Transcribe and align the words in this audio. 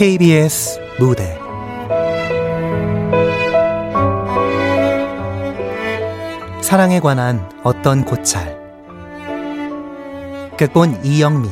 KBS 0.00 0.80
무대. 0.98 1.38
사랑에 6.62 7.00
관한 7.00 7.46
어떤 7.62 8.06
고찰. 8.06 8.58
극본 10.56 11.04
이영미. 11.04 11.50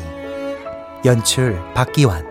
연출 1.05 1.61
박기환 1.75 2.28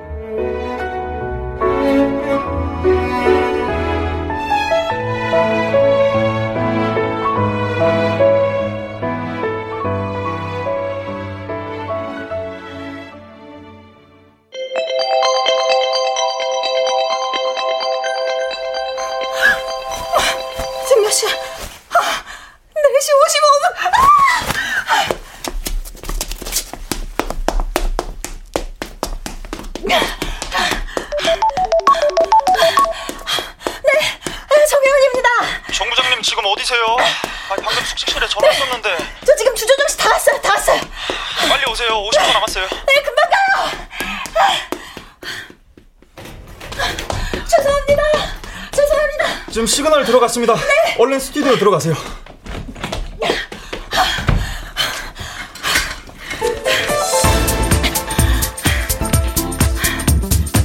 가세요. 51.77 51.93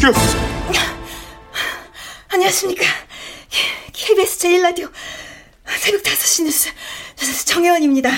큐. 0.00 0.12
안녕하십니까. 2.28 2.84
KBS 3.92 4.38
제일라디오 4.38 4.88
새벽 5.66 6.02
5시 6.02 6.44
뉴스 6.44 6.70
정혜원입니다. 7.44 8.10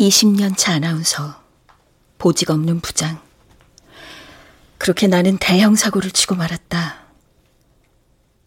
20년 0.00 0.56
차 0.56 0.72
아나운서, 0.72 1.42
보직 2.16 2.48
없는 2.50 2.80
부장. 2.80 3.20
그렇게 4.78 5.08
나는 5.08 5.36
대형 5.36 5.74
사고를 5.74 6.10
치고 6.10 6.36
말았다. 6.36 7.04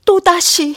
또다시. 0.03 0.75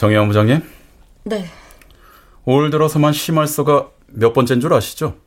정혜영 0.00 0.28
부장님? 0.28 0.62
네. 1.24 1.44
올 2.46 2.70
들어서만 2.70 3.12
심할서가 3.12 3.90
몇 4.06 4.32
번째인 4.32 4.58
줄 4.58 4.72
아시죠? 4.72 5.18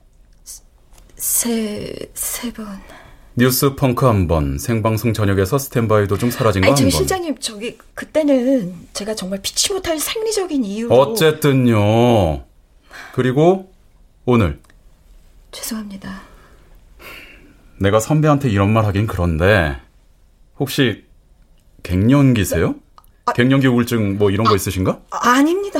세, 1.15 1.95
세 2.15 2.51
번. 2.51 2.65
뉴스 3.35 3.75
펑크 3.75 4.03
한 4.07 4.27
번, 4.27 4.57
생방송 4.57 5.13
저녁에서 5.13 5.59
스탠바이 5.59 6.07
도중 6.07 6.31
사라진 6.31 6.63
거한 6.63 6.75
번. 6.75 6.89
실장님, 6.89 7.37
저기 7.37 7.77
그때는 7.93 8.73
제가 8.93 9.13
정말 9.13 9.43
피치 9.43 9.73
못할 9.73 9.99
생리적인 9.99 10.65
이유로 10.65 10.95
어쨌든요. 10.95 12.43
그리고 13.13 13.71
오늘 14.25 14.59
죄송합니다. 15.51 16.23
내가 17.79 17.99
선배한테 17.99 18.49
이런 18.49 18.73
말 18.73 18.85
하긴 18.85 19.05
그런데 19.05 19.77
혹시 20.57 21.05
갱년기세요? 21.83 22.73
아, 23.25 23.33
갱년기 23.33 23.67
우울증 23.67 24.17
뭐 24.17 24.29
이런 24.31 24.45
거 24.45 24.53
아, 24.53 24.55
있으신가? 24.55 24.99
아, 25.11 25.41
닙니다 25.41 25.79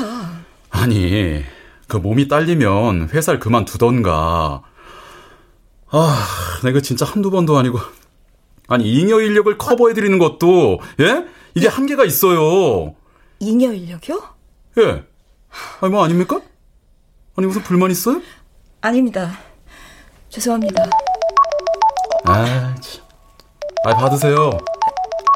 아니, 0.69 1.43
그 1.87 1.97
몸이 1.97 2.27
딸리면 2.27 3.09
회사를 3.09 3.39
그만두던가 3.39 4.63
아, 5.89 6.27
내가 6.63 6.79
진짜 6.81 7.05
한두 7.05 7.29
번도 7.29 7.55
아니고. 7.57 7.77
아니, 8.67 8.91
잉여 8.91 9.21
인력을 9.21 9.55
커버해드리는 9.59 10.17
것도, 10.17 10.79
예? 11.01 11.25
이게 11.53 11.67
한계가 11.67 12.03
있어요. 12.05 12.95
잉여 13.39 13.73
인력이요? 13.73 14.19
예. 14.79 15.03
아니, 15.81 15.91
뭐 15.91 16.03
아닙니까? 16.03 16.41
아니, 17.35 17.45
무슨 17.45 17.61
불만 17.61 17.91
있어요? 17.91 18.21
아닙니다. 18.81 19.37
죄송합니다. 20.29 20.83
아, 22.25 22.73
참. 22.81 23.03
아, 23.85 23.93
받으세요. 23.95 24.49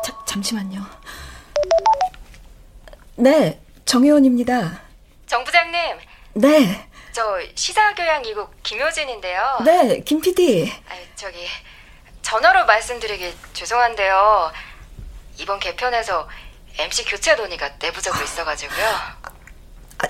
자, 0.03 0.17
잠시만요. 0.25 0.81
네, 3.17 3.59
정혜원입니다. 3.85 4.79
정 5.25 5.43
부장님. 5.43 5.97
네. 6.35 6.87
저 7.11 7.23
시사교양 7.55 8.23
이국 8.25 8.51
김효진인데요. 8.61 9.61
네, 9.65 10.01
김 10.01 10.21
PD. 10.21 10.71
아, 10.87 10.93
저기 11.15 11.47
전화로 12.21 12.65
말씀드리기 12.67 13.33
죄송한데요. 13.53 14.51
이번 15.39 15.59
개편에서 15.59 16.29
MC 16.77 17.05
교체 17.05 17.33
논의가 17.33 17.71
내부적으로 17.81 18.23
있어가지고요. 18.23 18.85
아, 18.85 20.07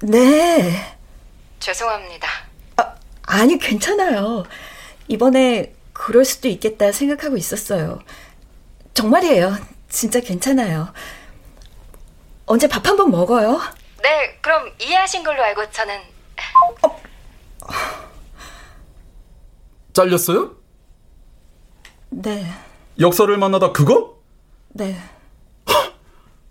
네. 0.00 0.96
죄송합니다. 1.60 2.28
아, 2.76 2.94
아니 3.24 3.58
괜찮아요. 3.58 4.44
이번에 5.08 5.74
그럴 5.92 6.24
수도 6.24 6.48
있겠다 6.48 6.90
생각하고 6.90 7.36
있었어요. 7.36 8.00
정말이에요. 8.94 9.58
진짜 9.90 10.20
괜찮아요. 10.20 10.92
언제 12.46 12.68
밥 12.68 12.86
한 12.86 12.96
번 12.96 13.10
먹어요? 13.10 13.60
네, 14.02 14.38
그럼 14.40 14.70
이해하신 14.80 15.24
걸로 15.24 15.42
알고 15.42 15.70
저는 15.70 15.94
잘렸어요? 19.92 20.52
네. 22.10 22.46
역사를 23.00 23.36
만나다 23.36 23.72
그거? 23.72 24.16
네. 24.68 24.96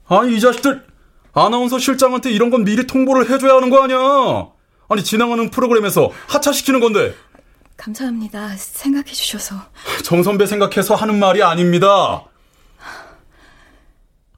아니 0.07 0.35
이 0.35 0.39
자식들 0.39 0.85
아나운서 1.33 1.79
실장한테 1.79 2.31
이런 2.31 2.49
건 2.49 2.63
미리 2.63 2.85
통보를 2.87 3.29
해줘야 3.29 3.55
하는 3.55 3.69
거 3.69 3.83
아니야? 3.83 3.97
아니 4.89 5.03
진행하는 5.03 5.49
프로그램에서 5.49 6.11
하차시키는 6.27 6.79
건데. 6.79 7.13
감사합니다. 7.77 8.55
생각해 8.57 9.05
주셔서. 9.07 9.55
정 10.03 10.23
선배 10.23 10.45
생각해서 10.45 10.95
하는 10.95 11.19
말이 11.19 11.41
아닙니다. 11.43 12.23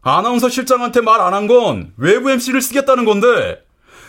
아나운서 0.07 0.49
실장한테 0.49 1.01
말 1.01 1.19
안 1.21 1.33
한 1.33 1.47
건 1.47 1.93
외부 1.97 2.29
MC를 2.31 2.61
쓰겠다는 2.61 3.05
건데 3.05 3.61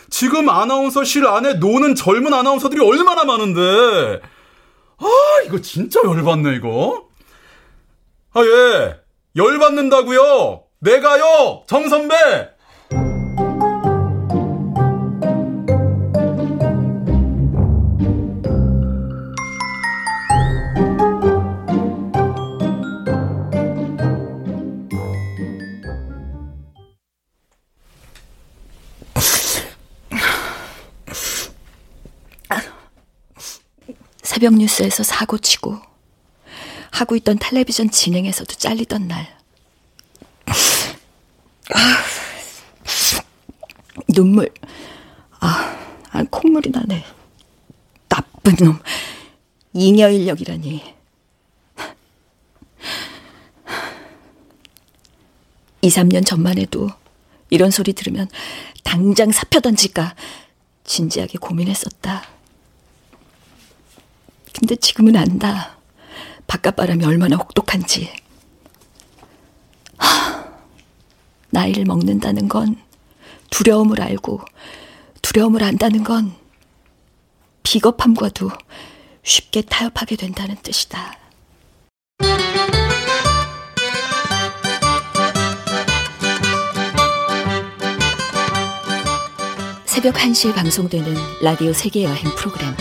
지금 0.09 0.49
아나운서실 0.49 1.27
안에 1.27 1.55
노는 1.55 1.95
젊은 1.95 2.33
아나운서들이 2.33 2.81
얼마나 2.83 3.23
많은데. 3.25 4.21
아, 4.97 5.05
이거 5.45 5.61
진짜 5.61 6.01
열받네, 6.03 6.55
이거. 6.55 7.05
아, 8.33 8.41
예. 8.43 8.97
열받는다고요. 9.35 10.63
내가요, 10.79 11.63
정 11.67 11.87
선배. 11.89 12.15
새벽 34.39 34.53
뉴스에서 34.53 35.03
사고치고 35.03 35.81
하고 36.91 37.17
있던 37.17 37.39
텔레비전 37.39 37.91
진행에서도 37.91 38.55
잘리던 38.55 39.09
날. 39.09 39.37
아, 40.45 42.03
눈물. 44.07 44.49
아, 45.41 45.77
아, 46.11 46.23
콧물이 46.23 46.71
나네. 46.71 47.03
나쁜 48.07 48.55
놈. 48.65 48.79
잉여 49.73 50.09
인력이라니. 50.09 50.95
2, 55.81 55.89
3년 55.89 56.25
전만 56.25 56.57
해도 56.57 56.89
이런 57.49 57.71
소리 57.71 57.91
들으면 57.91 58.29
당장 58.85 59.33
사표 59.33 59.59
던질까 59.59 60.15
진지하게 60.85 61.39
고민했었다. 61.39 62.38
근데 64.53 64.75
지금은 64.75 65.15
안다. 65.15 65.77
바깥바람이 66.47 67.05
얼마나 67.05 67.35
혹독한지. 67.35 68.11
하, 69.97 70.45
나이를 71.51 71.85
먹는다는 71.85 72.47
건 72.47 72.77
두려움을 73.49 74.01
알고 74.01 74.41
두려움을 75.21 75.63
안다는 75.63 76.03
건 76.03 76.33
비겁함과도 77.63 78.49
쉽게 79.23 79.61
타협하게 79.61 80.15
된다는 80.15 80.55
뜻이다. 80.63 81.17
새벽 89.85 90.15
1시에 90.15 90.55
방송되는 90.55 91.13
라디오 91.41 91.73
세계 91.73 92.05
여행 92.05 92.23
프로그램. 92.37 92.73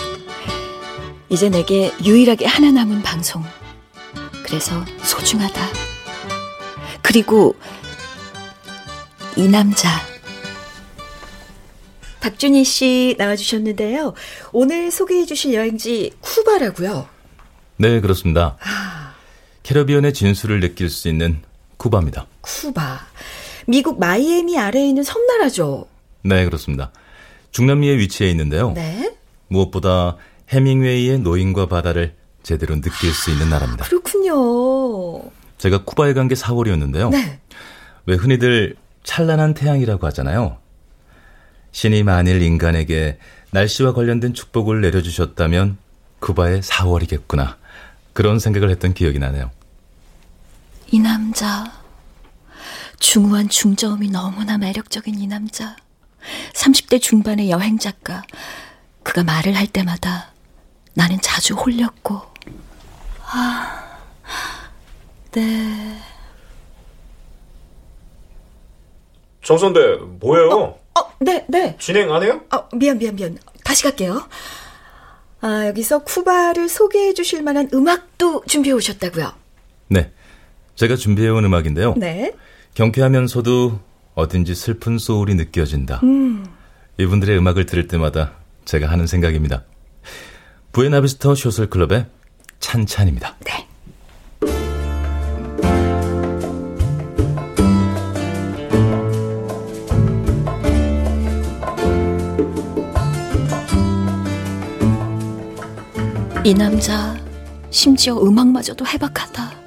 이제 1.30 1.48
내게 1.48 1.92
유일하게 2.04 2.46
하나 2.46 2.70
남은 2.70 3.02
방송. 3.02 3.42
그래서 4.44 4.84
소중하다. 5.02 5.60
그리고 7.02 7.54
이 9.36 9.46
남자. 9.48 9.88
박준희 12.20 12.64
씨 12.64 13.14
나와주셨는데요. 13.18 14.14
오늘 14.52 14.90
소개해 14.90 15.26
주실 15.26 15.54
여행지 15.54 16.12
쿠바라고요. 16.20 17.06
네, 17.76 18.00
그렇습니다. 18.00 18.56
캐러비언의 19.62 20.14
진수를 20.14 20.60
느낄 20.60 20.90
수 20.90 21.08
있는 21.08 21.42
쿠바입니다. 21.76 22.26
쿠바. 22.40 23.06
미국 23.66 24.00
마이애미 24.00 24.58
아래에 24.58 24.88
있는 24.88 25.02
섬나라죠. 25.02 25.86
네, 26.22 26.44
그렇습니다. 26.46 26.90
중남미에 27.52 27.98
위치해 27.98 28.30
있는데요. 28.30 28.72
네. 28.72 29.14
무엇보다 29.48 30.16
해밍웨이의 30.50 31.20
노인과 31.20 31.66
바다를 31.66 32.14
제대로 32.42 32.74
느낄 32.80 33.12
수 33.12 33.30
있는 33.30 33.50
나라입니다. 33.50 33.84
그렇군요. 33.84 35.30
제가 35.58 35.84
쿠바에 35.84 36.14
간 36.14 36.28
게 36.28 36.34
4월이었는데요. 36.34 37.10
네. 37.10 37.40
왜 38.06 38.14
흔히들 38.16 38.76
찬란한 39.04 39.54
태양이라고 39.54 40.06
하잖아요. 40.08 40.58
신이 41.72 42.02
만일 42.02 42.40
인간에게 42.42 43.18
날씨와 43.50 43.92
관련된 43.92 44.34
축복을 44.34 44.80
내려주셨다면 44.80 45.76
쿠바의 46.20 46.62
4월이겠구나. 46.62 47.56
그런 48.12 48.38
생각을 48.38 48.70
했던 48.70 48.94
기억이 48.94 49.18
나네요. 49.18 49.50
이 50.90 50.98
남자. 50.98 51.72
중후한 52.98 53.48
중저음이 53.48 54.10
너무나 54.10 54.58
매력적인 54.58 55.18
이 55.20 55.26
남자. 55.26 55.76
30대 56.54 57.00
중반의 57.00 57.50
여행 57.50 57.78
작가. 57.78 58.22
그가 59.02 59.22
말을 59.24 59.54
할 59.56 59.66
때마다 59.66 60.32
나는 60.98 61.16
자주 61.20 61.54
홀렸고. 61.54 62.20
아, 63.30 63.84
네. 65.30 65.96
정선대 69.44 69.80
뭐예요? 70.18 70.76
어, 70.96 71.12
네, 71.20 71.46
네. 71.48 71.76
진행 71.78 72.12
안 72.12 72.24
해요? 72.24 72.40
어, 72.52 72.68
미안, 72.74 72.98
미안, 72.98 73.14
미안. 73.14 73.38
다시 73.64 73.84
갈게요. 73.84 74.28
아, 75.40 75.66
여기서 75.68 76.00
쿠바를 76.00 76.68
소개해 76.68 77.14
주실 77.14 77.44
만한 77.44 77.70
음악도 77.72 78.42
준비해 78.48 78.74
오셨다고요? 78.74 79.32
네. 79.90 80.10
제가 80.74 80.96
준비해 80.96 81.28
온 81.28 81.44
음악인데요. 81.44 81.94
네. 81.96 82.34
경쾌하면서도 82.74 83.78
어딘지 84.16 84.56
슬픈 84.56 84.98
소울이 84.98 85.36
느껴진다. 85.36 86.00
이분들의 86.98 87.38
음악을 87.38 87.66
들을 87.66 87.86
때마다 87.86 88.32
제가 88.64 88.88
하는 88.90 89.06
생각입니다. 89.06 89.62
부에나비스터 90.72 91.34
쇼슬클럽의 91.34 92.06
찬찬입니다. 92.60 93.36
네. 93.44 93.66
이 106.44 106.54
남자 106.54 107.16
심지어 107.70 108.16
음악마저도 108.18 108.86
해박하다. 108.86 109.58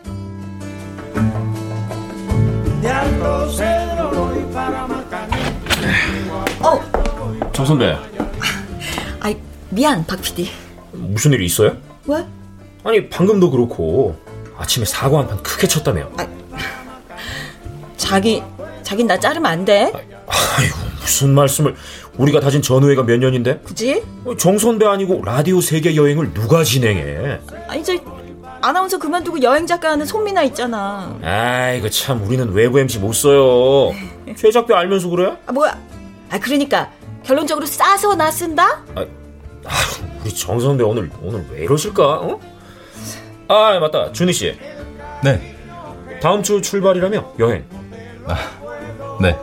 정선대 7.54 7.95
아이 9.19 9.38
미안 9.69 10.04
박 10.07 10.19
PD. 10.19 10.50
무슨 11.12 11.34
일 11.34 11.42
있어요? 11.42 11.75
왜? 12.08 12.25
아니 12.84 13.10
방금도 13.10 13.52
그렇고 13.52 14.16
아침에 14.58 14.86
사고 14.86 15.18
한 15.19 15.28
판 15.28 15.42
크게 15.44 15.68
쳤다며. 15.68 16.10
자기 17.98 18.42
자긴 18.84 19.08
나 19.08 19.19
자르면 19.19 19.52
안 19.52 19.66
돼. 19.66 19.92
아이고 20.28 20.78
무슨 21.00 21.34
말씀을 21.34 21.75
우리가 22.18 22.40
다진 22.40 22.62
전우회가 22.62 23.04
몇 23.04 23.18
년인데? 23.18 23.60
굳이? 23.63 24.02
정선대 24.38 24.86
아니고 24.86 25.22
라디오 25.25 25.62
세계 25.62 25.96
여행을 25.96 26.34
누가 26.34 26.63
진행해? 26.63 27.40
아니 27.68 27.84
저 27.84 27.94
아나운서 28.62 28.98
그만두고 29.00 29.42
여행 29.42 29.66
작가 29.66 29.92
하는 29.92 30.06
손미나 30.06 30.44
있잖아. 30.44 31.18
아이고 31.24 31.90
참 31.90 32.22
우리는 32.24 32.52
외부 32.54 32.80
MC 32.80 33.00
못 33.00 33.14
써요. 33.14 33.92
최작배 34.36 34.74
알면서 34.74 35.10
그래? 35.10 35.36
아 35.48 35.52
뭐야? 35.52 35.78
아 36.30 36.40
그러니까 36.40 36.90
결론적으로 37.24 37.66
싸서 37.66 38.16
나 38.16 38.30
쓴다? 38.31 38.84
아, 38.96 39.06
우리 40.21 40.33
정선대 40.33 40.83
오늘 40.83 41.09
오늘 41.21 41.45
왜 41.51 41.63
이러실까? 41.63 42.19
어? 42.19 42.39
아 43.47 43.79
맞다 43.79 44.12
준희 44.12 44.33
씨 44.33 44.57
네. 45.23 45.57
다음 46.21 46.44
주 46.44 46.62
출발이라며 46.62 47.33
여행 47.39 47.65
네. 49.21 49.38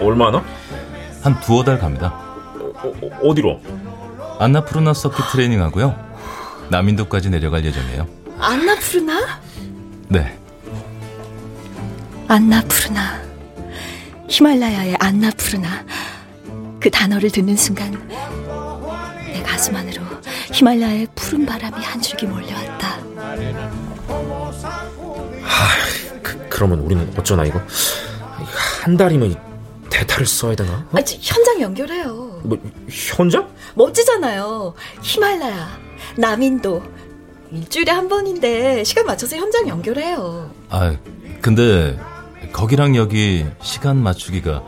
얼마나? 0.00 0.42
한 1.22 1.40
두어 1.40 1.64
달 1.64 1.78
갑니다. 1.78 2.08
어, 2.08 2.92
어, 3.02 3.28
어 3.28 3.34
디로? 3.34 3.60
안나푸르나 4.38 4.94
서킷 4.94 5.24
트레이닝 5.32 5.60
하고요. 5.60 5.98
남인도까지 6.70 7.30
내려갈 7.30 7.64
예정이에요. 7.64 8.06
안나푸르나? 8.38 9.40
네. 10.08 10.38
안나푸르나. 12.28 13.20
히말라야의 14.28 14.96
안나푸르나. 15.00 15.84
그 16.78 16.90
단어를 16.90 17.30
듣는 17.30 17.56
순간 17.56 17.90
내 18.06 18.16
가슴 19.46 19.76
안으로 19.76 20.02
히말라야의 20.52 21.08
푸른 21.14 21.46
바람이 21.46 21.82
한 21.82 22.00
줄기 22.02 22.26
몰려왔다. 22.26 22.96
그, 26.22 26.46
그러면 26.48 26.80
우리는 26.80 27.10
어쩌나 27.16 27.44
이거 27.44 27.60
한 28.82 28.96
달이면 28.96 29.30
이 29.30 29.36
대타를 29.90 30.26
써야 30.26 30.54
되나? 30.54 30.72
어? 30.72 30.98
아, 30.98 31.02
저 31.02 31.16
현장 31.20 31.60
연결해요. 31.60 32.40
뭐 32.44 32.58
현장? 32.90 33.48
멋지잖아요. 33.74 34.74
히말라야, 35.02 35.78
남인도. 36.18 36.82
일주일에 37.52 37.92
한 37.92 38.08
번인데 38.08 38.82
시간 38.84 39.06
맞춰서 39.06 39.36
현장 39.36 39.68
연결해요. 39.68 40.50
아, 40.68 40.96
근데 41.40 41.98
거기랑 42.52 42.96
여기 42.96 43.46
시간 43.62 43.96
맞추기가 44.02 44.62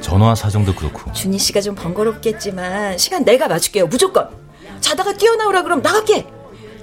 전화 0.00 0.34
사정도 0.34 0.74
그렇고. 0.74 1.12
준희 1.12 1.38
씨가 1.38 1.60
좀 1.60 1.74
번거롭겠지만 1.74 2.98
시간 2.98 3.24
내가 3.24 3.48
맞출게요. 3.48 3.86
무조건. 3.86 4.28
자다가 4.80 5.12
뛰어나오라 5.14 5.62
그럼 5.62 5.82
나갈게. 5.82 6.26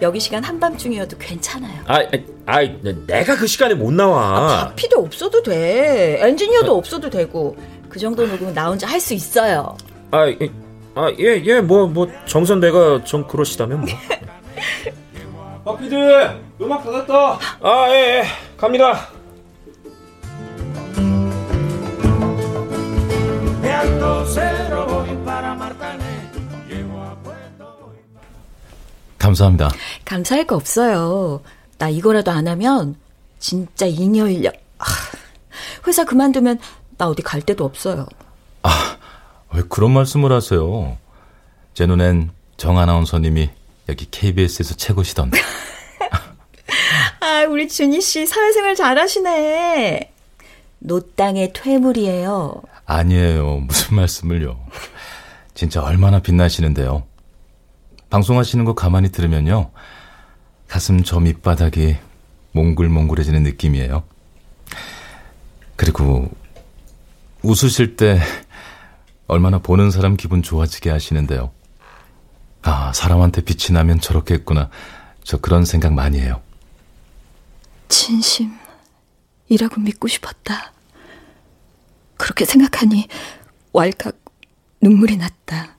여기 0.01 0.19
시간 0.19 0.43
한밤중이어도 0.43 1.17
괜찮아요. 1.17 1.81
아, 1.87 1.99
아, 2.45 2.61
내가 3.07 3.35
그 3.37 3.47
시간에 3.47 3.73
못 3.73 3.93
나와. 3.93 4.67
바피도 4.69 4.99
없어도 4.99 5.41
돼. 5.41 6.17
엔지니어도 6.21 6.75
없어도 6.77 7.09
되고. 7.09 7.55
그 7.89 7.97
정도 7.99 8.25
녹음은 8.27 8.53
나 8.53 8.67
혼자 8.67 8.87
할 8.87 8.99
수 8.99 9.13
있어요. 9.13 9.77
아, 10.11 10.27
예, 10.27 10.37
아, 10.95 11.09
예, 11.17 11.41
예, 11.45 11.61
뭐, 11.61 11.87
뭐, 11.87 12.07
정선대가 12.25 13.05
좀 13.05 13.25
그러시다면 13.25 13.81
뭐. 13.81 13.89
박피디, 15.63 15.95
음악 16.61 16.83
다 16.83 16.91
됐다. 16.91 17.39
아, 17.61 17.85
예, 17.89 17.93
예, 18.19 18.23
갑니다. 18.57 19.07
감사합니다. 29.17 29.71
감사할 30.05 30.45
거 30.45 30.55
없어요. 30.55 31.41
나 31.77 31.89
이거라도 31.89 32.31
안 32.31 32.47
하면 32.47 32.95
진짜 33.39 33.85
잉여인력. 33.87 34.53
아, 34.77 34.85
회사 35.87 36.05
그만두면 36.05 36.59
나 36.97 37.07
어디 37.07 37.21
갈 37.21 37.41
데도 37.41 37.65
없어요. 37.65 38.05
왜 39.53 39.61
그런 39.69 39.91
말씀을 39.91 40.31
하세요? 40.31 40.97
제 41.73 41.85
눈엔 41.85 42.31
정 42.57 42.77
아나운서님이 42.77 43.49
여기 43.87 44.05
KBS에서 44.11 44.75
최고시던데. 44.75 45.39
아, 47.21 47.45
우리 47.49 47.67
준희 47.67 48.01
씨 48.01 48.25
사회생활 48.25 48.75
잘하시네. 48.75 50.11
노땅의 50.79 51.53
퇴물이에요. 51.53 52.61
아니에요. 52.85 53.57
무슨 53.61 53.95
말씀을요. 53.97 54.59
진짜 55.53 55.81
얼마나 55.81 56.19
빛나시는데요. 56.19 57.03
방송하시는 58.09 58.63
거 58.65 58.75
가만히 58.75 59.09
들으면요. 59.11 59.71
가슴 60.67 61.03
저 61.03 61.19
밑바닥이 61.19 61.97
몽글몽글해지는 62.53 63.43
느낌이에요. 63.43 64.03
그리고 65.75 66.29
웃으실 67.41 67.95
때 67.95 68.19
얼마나 69.27 69.59
보는 69.59 69.91
사람 69.91 70.15
기분 70.15 70.41
좋아지게 70.41 70.89
하시는데요. 70.89 71.51
아, 72.61 72.91
사람한테 72.93 73.41
빛이 73.41 73.73
나면 73.73 73.99
저렇게 73.99 74.33
했구나. 74.35 74.69
저 75.23 75.37
그런 75.37 75.65
생각 75.65 75.93
많이 75.93 76.19
해요. 76.19 76.41
진심이라고 77.89 79.79
믿고 79.79 80.07
싶었다. 80.07 80.71
그렇게 82.17 82.45
생각하니 82.45 83.07
왈칵 83.73 84.15
눈물이 84.81 85.17
났다. 85.17 85.75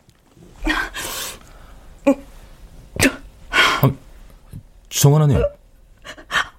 정원아님. 4.89 5.37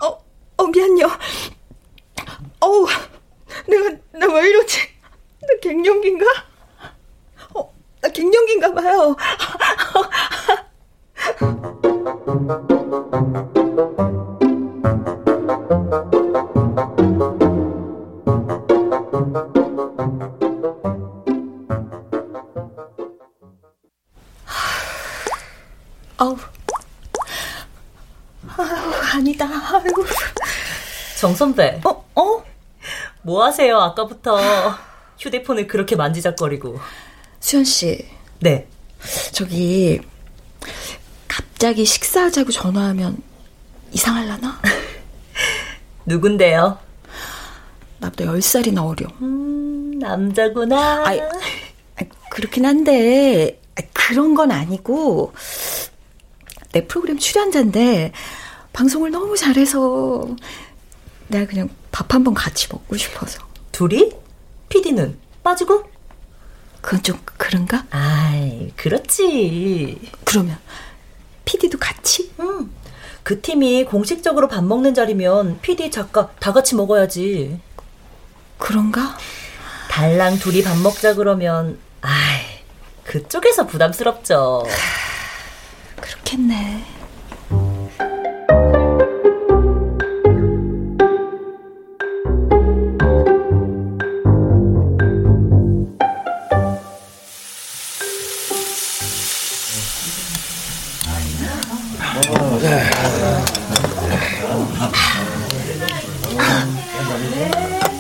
어, 0.04 0.18
어, 0.58 0.68
미안요. 0.68 1.08
어우, 2.60 2.88
내가, 3.68 3.90
나 4.14 4.28
왜 4.28 4.50
이러지? 4.50 4.80
나 5.42 5.48
갱년기인가? 5.62 6.26
어, 7.56 7.74
나 8.02 8.10
갱년기인가 8.10 8.74
봐요. 8.74 9.16
아우. 26.18 26.38
아유, 28.58 28.94
아니다. 29.14 29.46
아이고. 29.76 30.04
정 31.20 31.34
선배. 31.36 31.80
어, 31.86 32.06
어? 32.16 32.44
뭐 33.22 33.44
하세요? 33.44 33.78
아까부터 33.80 34.38
휴대폰을 35.20 35.68
그렇게 35.68 35.96
만지작거리고. 35.96 36.80
수현 37.40 37.64
씨, 37.66 38.08
네. 38.40 38.68
저기 39.32 40.00
갑자기 41.28 41.86
식사하자고 41.86 42.52
전화하면 42.52 43.22
이상할라나? 43.92 44.60
누군데요? 46.06 46.80
나보다 48.00 48.26
10살이나 48.26 48.86
어려. 48.88 49.08
음, 49.22 49.98
남자구나. 50.00 51.04
아이, 51.06 51.20
아, 51.20 51.30
그렇긴 52.30 52.66
한데 52.66 53.60
아, 53.76 53.82
그런 53.94 54.36
건 54.36 54.52
아니고 54.52 55.34
내 56.78 56.86
프로그램 56.86 57.18
출연자인데 57.18 58.12
방송을 58.74 59.10
너무 59.12 59.36
잘해서 59.36 60.28
내가 61.28 61.48
그냥 61.48 61.70
밥 61.92 62.14
한 62.14 62.24
번 62.24 62.36
같이 62.36 62.68
먹고 62.72 62.96
싶어서. 62.96 63.40
둘이? 63.72 64.12
PD는 64.70 65.18
빠지고? 65.44 65.84
그건 66.82 67.02
좀 67.02 67.20
그런가? 67.38 67.86
아이, 67.90 68.72
그렇지. 68.76 70.00
그러면 70.24 70.58
PD도 71.46 71.80
같이? 71.80 72.32
응. 72.40 72.70
그 73.24 73.42
팀이 73.42 73.86
공식적으로 73.86 74.48
밥 74.48 74.64
먹는 74.64 74.94
자리면 74.94 75.60
PD 75.62 75.90
작가 75.90 76.30
다 76.40 76.54
같이 76.54 76.76
먹어야지. 76.76 77.60
그런가? 78.60 79.18
달랑 79.90 80.38
둘이 80.38 80.62
밥 80.64 80.78
먹자 80.78 81.16
그러면 81.16 81.80
아이, 82.02 82.42
그쪽에서 83.04 83.66
부담스럽죠. 83.66 84.64
그렇겠네. 86.28 86.84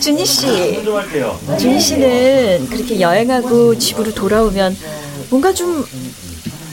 준희 0.02 0.26
씨. 0.26 0.84
준희 1.58 1.80
씨는 1.80 2.68
그렇게 2.70 3.00
여행하고 3.00 3.78
집으로 3.78 4.14
돌아오면 4.14 4.76
뭔가 5.30 5.54
좀 5.54 5.86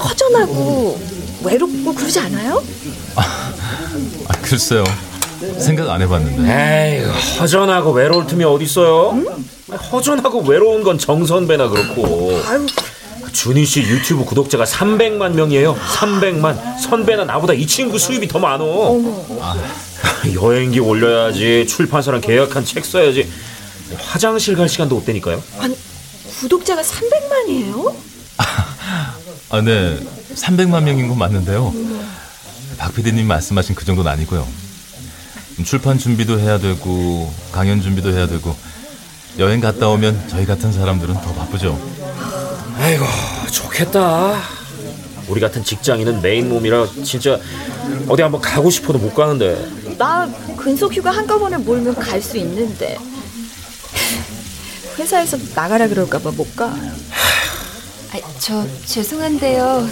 허전하고 0.01 0.99
외롭고 1.45 1.95
그러지 1.95 2.19
않아요? 2.21 2.63
아, 3.17 4.33
글쎄요. 4.43 4.85
생각 5.59 5.91
안 5.91 6.01
해봤는데. 6.03 6.99
에이, 6.99 7.05
허전하고 7.39 7.93
외로울 7.93 8.27
틈이 8.27 8.45
어딨어요? 8.45 9.23
허전하고 9.93 10.41
외로운 10.43 10.83
건 10.83 10.99
정선배나 10.99 11.69
그렇고. 11.69 12.41
준희 13.33 13.67
씨 13.67 13.81
유튜브 13.83 14.25
구독자가 14.25 14.65
300만 14.65 15.33
명이에요. 15.33 15.75
300만. 15.77 16.79
선배나 16.81 17.25
나보다 17.25 17.53
이 17.53 17.67
친구 17.67 17.99
수입이 17.99 18.29
더 18.29 18.39
많어. 18.39 18.65
여행기 20.35 20.81
올려야지. 20.81 21.67
출판사랑 21.69 22.21
계약한 22.21 22.65
책 22.65 22.85
써야지. 22.85 23.29
화장실 23.99 24.57
갈 24.57 24.69
시간도 24.69 24.97
없다니까요. 24.97 25.43
아니, 25.59 25.77
구독자가 26.41 26.81
300만이에요? 26.83 27.93
아, 29.51 29.61
네. 29.61 29.99
300만 30.35 30.83
명인 30.83 31.09
건 31.09 31.19
맞는데요. 31.19 31.73
박 32.79 32.95
PD님 32.95 33.27
말씀하신 33.27 33.75
그 33.75 33.85
정도는 33.85 34.11
아니고요. 34.11 34.47
출판 35.65 35.99
준비도 35.99 36.41
해야 36.41 36.59
되고, 36.59 37.33
강연 37.53 37.81
준비도 37.81 38.13
해야 38.13 38.27
되고, 38.27 38.55
여행 39.39 39.61
갔다 39.61 39.89
오면 39.89 40.29
저희 40.29 40.45
같은 40.47 40.73
사람들은 40.73 41.15
더 41.15 41.33
바쁘죠. 41.35 41.79
아이고, 42.79 43.05
좋겠다. 43.51 44.41
우리 45.29 45.41
같은 45.41 45.65
직장인은 45.65 46.21
메인 46.23 46.49
몸이라 46.49 46.87
진짜 47.05 47.39
어디 48.09 48.23
한번 48.23 48.41
가고 48.41 48.69
싶어도 48.71 48.99
못 48.99 49.15
가는데. 49.15 49.95
나 49.97 50.29
근속 50.57 50.93
휴가 50.93 51.11
한꺼번에 51.13 51.57
몰면 51.57 51.95
갈 51.95 52.21
수 52.21 52.37
있는데. 52.39 52.99
회사에서 54.99 55.37
나가라 55.55 55.89
그럴까봐 55.89 56.33
못 56.33 56.55
가. 56.57 56.75
아, 58.23 58.29
저 58.39 58.65
죄송한데요. 58.87 59.89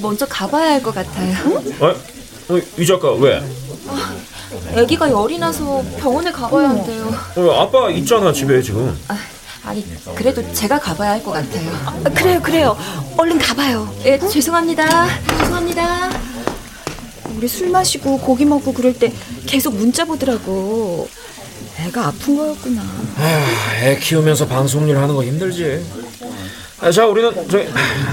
먼저 0.00 0.26
가봐야 0.26 0.72
할 0.72 0.82
것 0.82 0.94
같아요. 0.94 1.34
어? 1.80 1.94
어, 2.54 2.58
이 2.78 2.86
작가 2.86 3.12
왜? 3.12 3.40
아기가 4.76 5.10
열이 5.10 5.38
나서 5.38 5.82
병원에 5.98 6.30
가봐야 6.32 6.70
한대요. 6.70 7.14
어, 7.36 7.60
아빠 7.62 7.88
있잖아 7.90 8.32
집에 8.32 8.60
지금. 8.62 8.96
아니, 9.64 9.86
그래도 10.16 10.42
제가 10.52 10.78
가봐야 10.80 11.12
할 11.12 11.22
것 11.22 11.30
같아요. 11.32 11.70
아, 12.04 12.10
그래요, 12.10 12.40
그래요. 12.42 12.76
얼른 13.16 13.38
가봐요. 13.38 13.94
예, 14.04 14.18
죄송합니다. 14.18 15.06
죄송합니다. 15.38 16.10
우리 17.36 17.46
술 17.48 17.70
마시고 17.70 18.18
고기 18.18 18.44
먹고 18.44 18.72
그럴 18.72 18.92
때 18.92 19.12
계속 19.46 19.74
문자 19.76 20.04
보더라고. 20.04 21.08
애가 21.78 22.08
아픈 22.08 22.36
거였구나. 22.36 22.82
아, 23.16 23.74
애 23.82 23.96
키우면서 23.98 24.46
방송 24.48 24.88
일 24.88 24.96
하는 24.98 25.14
거 25.14 25.22
힘들지. 25.24 25.84
아, 26.82 26.90
자, 26.90 27.06
우리는 27.06 27.32
저기 27.48 27.64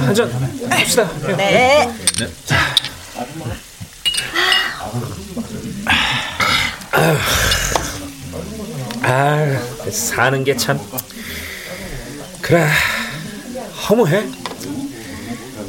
한잔 0.06 0.30
합시다. 0.70 1.10
네. 1.36 1.90
아, 9.02 9.60
사는 9.90 10.44
게 10.44 10.56
참. 10.56 10.80
그래, 12.42 12.68
허무해. 13.90 14.24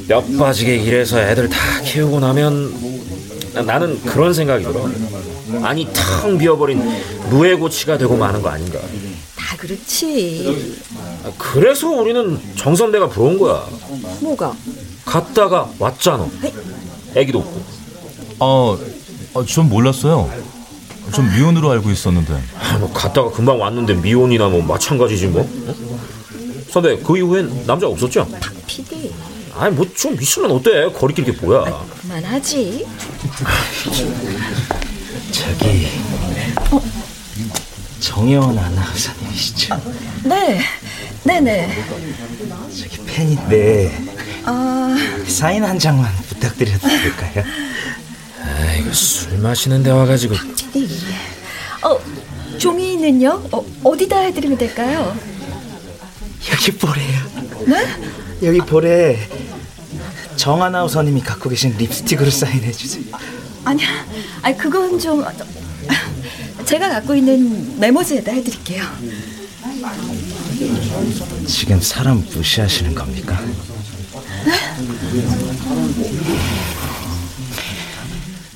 뼈 0.08 0.22
빠지게 0.38 0.76
일해서 0.76 1.20
애들 1.20 1.48
다 1.48 1.58
키우고 1.82 2.20
나면 2.20 2.74
나는 3.64 4.00
그런 4.02 4.34
생각이 4.34 4.64
들어. 4.64 4.90
아니 5.62 5.88
텅 5.92 6.36
비어버린 6.36 6.78
무해고치가 7.30 7.96
되고 7.96 8.16
마는 8.16 8.42
거 8.42 8.50
아닌가. 8.50 8.78
다 9.50 9.56
그렇지. 9.56 10.76
아, 11.24 11.32
그래서 11.36 11.88
우리는 11.88 12.40
정 12.54 12.76
선배가 12.76 13.08
부러운 13.08 13.36
거야. 13.36 13.66
뭐가? 14.20 14.54
갔다가 15.04 15.68
왔잖아. 15.76 16.28
애기도 17.16 17.40
없고. 17.40 17.62
어, 18.38 18.78
어, 19.34 19.44
전 19.44 19.68
몰랐어요. 19.68 20.30
전 21.12 21.34
미혼으로 21.34 21.68
알고 21.72 21.90
있었는데. 21.90 22.40
아, 22.56 22.78
뭐 22.78 22.92
갔다가 22.92 23.28
금방 23.32 23.60
왔는데 23.60 23.94
미혼이나 23.94 24.48
뭐 24.48 24.62
마찬가지지 24.62 25.26
뭐. 25.26 25.42
어? 25.42 25.74
선배 26.70 26.96
그 26.98 27.18
이후엔 27.18 27.66
남자 27.66 27.88
없었죠? 27.88 28.28
PD. 28.68 29.12
아니 29.58 29.74
뭐 29.74 29.84
좀 29.96 30.14
있으면 30.22 30.52
어때? 30.52 30.88
거리낄 30.92 31.24
게 31.24 31.32
뭐야? 31.32 31.64
그만하지. 32.02 32.86
저기 35.32 35.88
정혜원 38.10 38.58
아나운서님이시죠? 38.58 39.80
네. 40.24 40.60
네네. 41.22 41.84
저기 42.76 42.98
팬인데 43.06 44.04
아, 44.44 44.96
사인 45.28 45.62
한 45.64 45.78
장만 45.78 46.12
부탁드려도 46.28 46.88
될까요? 46.88 47.44
아이고 48.42 48.92
술 48.92 49.38
마시는 49.38 49.84
데 49.84 49.90
와가지고 49.90 50.34
어, 51.82 52.00
종이는요? 52.58 53.48
어, 53.52 53.64
어디다 53.84 54.18
해드리면 54.18 54.58
될까요? 54.58 55.16
여기 56.52 56.72
보래요. 56.72 57.20
네? 57.64 57.86
여기 58.42 58.58
보래. 58.58 59.28
정아나우서님이 60.34 61.20
갖고 61.20 61.48
계신 61.48 61.76
립스틱으로 61.78 62.28
사인해 62.28 62.72
주세요. 62.72 63.04
아니야, 63.64 63.86
아니 64.42 64.56
그건 64.56 64.98
좀 64.98 65.24
제가 66.70 66.88
갖고 66.88 67.16
있는 67.16 67.80
메모지에다 67.80 68.30
해드릴게요. 68.30 68.84
지금 71.48 71.80
사람 71.80 72.24
무시하시는 72.32 72.94
겁니까? 72.94 73.40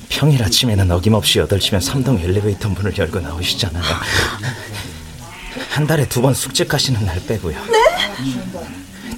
평일 0.09 0.41
아침에는 0.43 0.89
어김없이 0.91 1.39
8시면 1.39 1.81
3동 1.81 2.21
엘리베이터 2.21 2.69
문을 2.69 2.97
열고 2.97 3.19
나오시잖아요. 3.19 3.83
한 5.69 5.85
달에 5.85 6.07
두 6.07 6.21
번 6.21 6.33
숙직하시는 6.33 7.05
날 7.05 7.21
빼고요. 7.25 7.57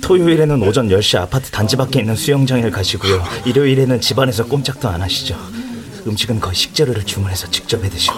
토요일에는 0.01 0.63
오전 0.63 0.89
10시 0.89 1.19
아파트 1.19 1.51
단지 1.51 1.75
밖에 1.75 1.99
있는 1.99 2.15
수영장에 2.15 2.69
가시고요. 2.71 3.23
일요일에는 3.45 4.01
집안에서 4.01 4.45
꼼짝도 4.45 4.89
안 4.89 5.03
하시죠. 5.03 5.37
음식은 6.07 6.39
거의 6.39 6.55
식재료를 6.55 7.03
주문해서 7.03 7.51
직접 7.51 7.83
해 7.83 7.89
드시고. 7.89 8.15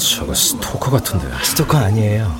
저거 0.00 0.34
스토커 0.34 0.90
같은데 0.90 1.28
스토커 1.44 1.76
아니에요. 1.76 2.34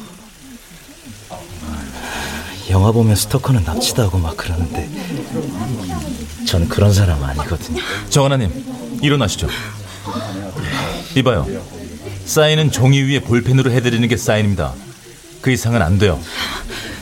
영화 2.71 2.91
보면 2.91 3.15
스토커는 3.15 3.65
납치도 3.65 4.03
하고 4.03 4.17
막 4.19 4.35
그러는데 4.37 4.89
전 6.47 6.69
그런 6.69 6.93
사람 6.95 7.23
아니거든요. 7.23 7.83
정하나님, 8.09 8.51
일어나시죠. 9.03 9.49
이봐요. 11.17 11.47
사인은 12.25 12.71
종이 12.71 13.03
위에 13.03 13.21
볼펜으로 13.21 13.71
해드리는 13.71 14.09
게 14.09 14.17
사인입니다. 14.17 14.73
그 15.43 15.51
이상은 15.51 15.83
안 15.83 15.99
돼요. 15.99 16.19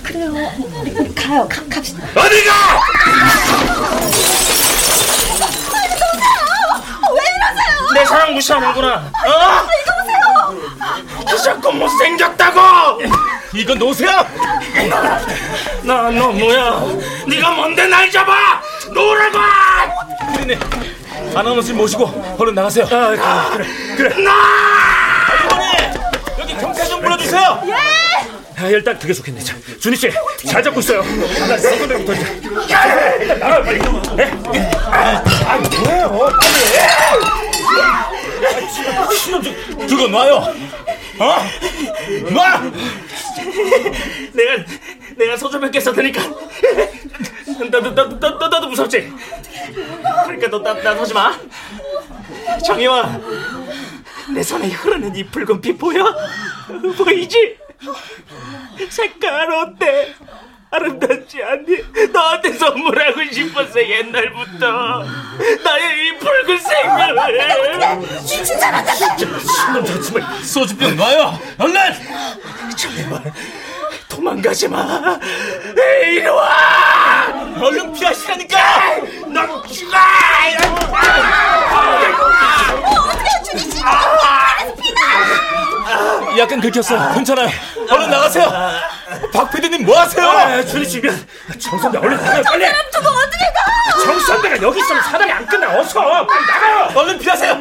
그래요. 0.03 0.33
우리, 0.81 0.91
우리 0.91 1.15
가요. 1.15 1.47
가, 1.49 1.63
갑시다. 1.69 2.03
내 7.95 8.05
사랑 8.05 8.35
무시하는구나. 8.35 8.95
어? 8.97 9.88
자꾸 11.37 11.73
못생겼다고. 11.73 13.01
이거 13.55 13.75
놓으세요! 13.75 14.27
나너 15.83 16.33
뭐야? 16.33 16.83
네가 17.27 17.51
뭔데 17.53 17.87
날 17.87 18.11
잡아? 18.11 18.61
놓으라고! 18.93 19.39
피디님, 20.33 20.59
아나운서 21.35 21.73
모시고 21.75 22.37
얼른 22.39 22.55
나가세요. 22.55 22.85
아, 22.91 23.51
그래, 23.53 23.67
그래, 23.97 24.11
그래. 24.11 24.23
나! 24.23 24.33
이번에 25.45 25.95
여기 26.41 26.55
경찰 26.57 26.87
좀 26.89 27.01
불러주세요. 27.01 27.63
아, 28.61 28.67
일단 28.67 28.99
그게 28.99 29.13
좋겠네 29.15 29.41
자, 29.41 29.55
준희 29.81 29.97
씨 29.97 30.11
잘 30.49 30.61
잡고 30.61 30.81
있어요 30.81 31.01
나 31.49 31.57
서건대부터 31.57 32.13
이제 32.13 32.41
일단 33.21 33.39
나가요 33.39 33.63
빨리 33.63 33.79
예? 34.19 34.71
아, 34.91 35.23
아 35.47 35.57
뭐예요 35.59 36.29
빨리 36.41 36.59
그거 39.87 40.09
놔요. 40.09 40.55
어? 41.21 41.37
놔! 42.33 42.73
내가 44.33 44.65
내가 45.17 45.37
개 45.71 45.81
썼으니까 45.81 46.23
나도 47.71 47.91
나도 47.91 48.17
나도 48.19 48.49
나도 48.49 48.69
무섭지. 48.69 49.13
그러니까 50.25 50.49
너나 50.49 50.75
나 50.81 50.95
서지 50.97 51.15
마. 51.15 51.39
정희원, 52.65 53.23
내 54.35 54.43
손에 54.43 54.69
흐르는 54.69 55.15
이 55.17 55.25
붉은 55.25 55.61
피 55.61 55.77
보여? 55.77 56.05
보이지? 56.97 57.59
색깔 58.89 59.51
어때? 59.53 60.15
아름답지 60.71 61.43
않니? 61.43 62.09
너한테 62.13 62.53
선물하고 62.53 63.25
싶었어 63.33 63.81
옛날부터 63.81 65.05
나의 65.65 66.07
이 66.09 66.19
붉은색을 66.19 67.17
신놈 69.41 70.03
정말 70.03 70.45
소주병 70.45 70.97
놔요. 70.97 71.39
얼른! 71.59 71.93
정말 72.77 73.33
도망가지 74.09 74.69
마. 74.69 75.19
이리 76.05 76.27
와. 76.27 77.27
얼른 77.61 77.93
피하시라니까! 77.93 78.97
넌 79.29 79.63
죽어. 79.69 79.97
약간 86.39 86.61
긁혔어. 86.61 87.15
괜찮아요. 87.15 87.49
얼른 87.91 88.11
나가세요. 88.11 88.53
박 89.33 89.51
PD님 89.51 89.85
뭐 89.87 89.99
하세요? 89.99 90.27
아, 90.29 90.63
준희 90.65 90.85
씨 90.89 91.01
미안 91.01 91.17
정선배 91.59 91.99
얼른 91.99 92.17
나가요 92.17 92.43
빨리 92.43 92.65
두고 92.93 93.09
어떻게 93.09 93.45
가? 93.45 94.05
정선배가 94.05 94.63
여기 94.63 94.81
있으면 94.81 95.03
사단이 95.03 95.33
안 95.33 95.47
끝나 95.47 95.79
어서 95.79 96.27
빨리 96.27 96.47
나가요 96.47 96.91
얼른 96.95 97.19
피하세요. 97.19 97.55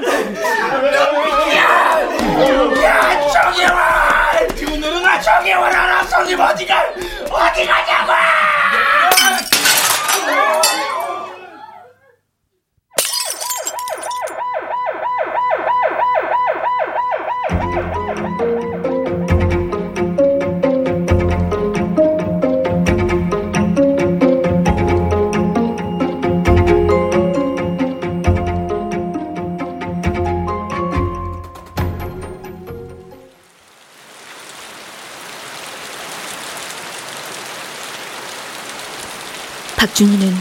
준희는 39.97 40.31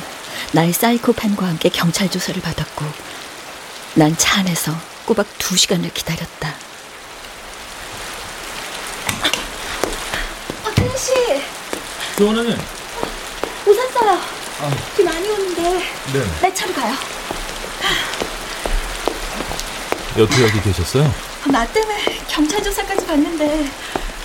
나의 0.52 0.70
사이코팬과 0.74 1.46
함께 1.46 1.70
경찰 1.70 2.10
조사를 2.10 2.42
받았고 2.42 2.84
난 3.94 4.14
차 4.18 4.40
안에서 4.40 4.70
꼬박 5.06 5.26
두 5.38 5.56
시간을 5.56 5.94
기다렸다. 5.94 6.54
박준희 10.62 10.98
씨, 10.98 11.12
조원아님. 12.18 12.54
옷 13.66 13.74
샀어요. 13.74 14.20
비 14.94 15.02
많이 15.02 15.26
오는데 15.26 15.62
네. 16.12 16.24
내 16.42 16.52
차로 16.52 16.74
가요. 16.74 16.94
여태 20.18 20.42
여기 20.42 20.60
계셨어요? 20.60 21.14
나 21.46 21.66
때문에 21.66 22.20
경찰 22.28 22.62
조사까지 22.62 23.06
받는데 23.06 23.70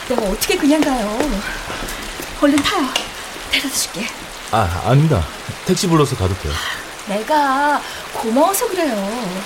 내가 0.10 0.22
어떻게 0.24 0.58
그냥 0.58 0.82
가요? 0.82 1.18
얼른 2.42 2.58
타요. 2.58 2.86
데려다 3.50 3.74
줄게. 3.74 4.10
아, 4.52 4.84
아닙니다. 4.86 5.26
택시 5.66 5.88
불러서 5.88 6.16
가도 6.16 6.34
돼요. 6.40 6.54
내가 7.08 7.82
고마워서 8.14 8.68
그래요. 8.68 9.40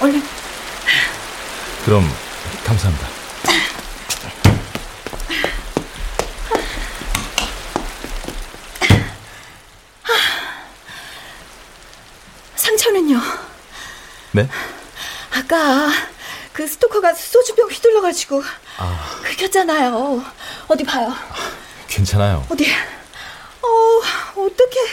얼른 0.00 0.22
그럼 1.84 2.04
감사합니다. 2.64 3.06
상처는요. 12.56 13.20
네? 14.32 14.48
아까 15.32 15.90
그 16.52 16.66
스토커가 16.66 17.14
소주병 17.14 17.68
휘둘러가지고 17.70 18.42
긁혔잖아요. 19.22 20.24
어디 20.68 20.84
봐요. 20.84 21.14
괜찮아요. 21.88 22.44
어디? 22.50 22.66
어, 24.50 24.52
어떡해. 24.52 24.90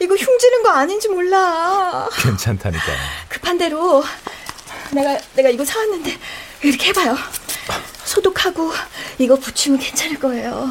이거 0.00 0.14
흉지는 0.14 0.62
거 0.62 0.70
아닌지 0.70 1.08
몰라. 1.08 2.08
괜찮다니까. 2.16 2.84
급한 3.28 3.58
대로 3.58 4.04
내가 4.92 5.18
내가 5.34 5.48
이거 5.50 5.64
사왔는데 5.64 6.16
이렇게 6.62 6.88
해봐요. 6.88 7.16
소독하고 8.04 8.72
이거 9.18 9.36
붙이면 9.36 9.78
괜찮을 9.78 10.18
거예요. 10.20 10.70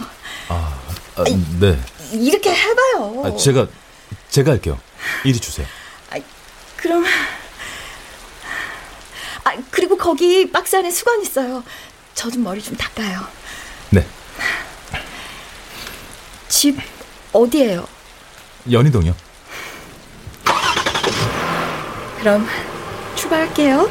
아, 0.50 0.80
아, 1.16 1.24
네. 1.60 1.80
이렇게 2.12 2.54
해봐요. 2.54 3.24
아, 3.26 3.38
제가 3.38 3.68
제가 4.30 4.52
할게요. 4.52 4.80
이리 5.24 5.40
주세요. 5.40 5.68
그럼 6.78 7.06
아 9.46 9.54
그리고 9.72 9.96
거기 9.98 10.52
박스 10.52 10.76
안에 10.76 10.92
수건 10.92 11.22
있어요. 11.22 11.64
저 12.14 12.30
좀 12.30 12.44
머리 12.44 12.62
좀 12.62 12.76
닦아요. 12.76 13.26
네. 13.90 14.06
집 16.50 16.78
어디예요? 17.32 17.88
연희동이요. 18.72 19.14
그럼 22.20 22.48
출발. 23.16 23.34
출발할게요. 23.44 23.90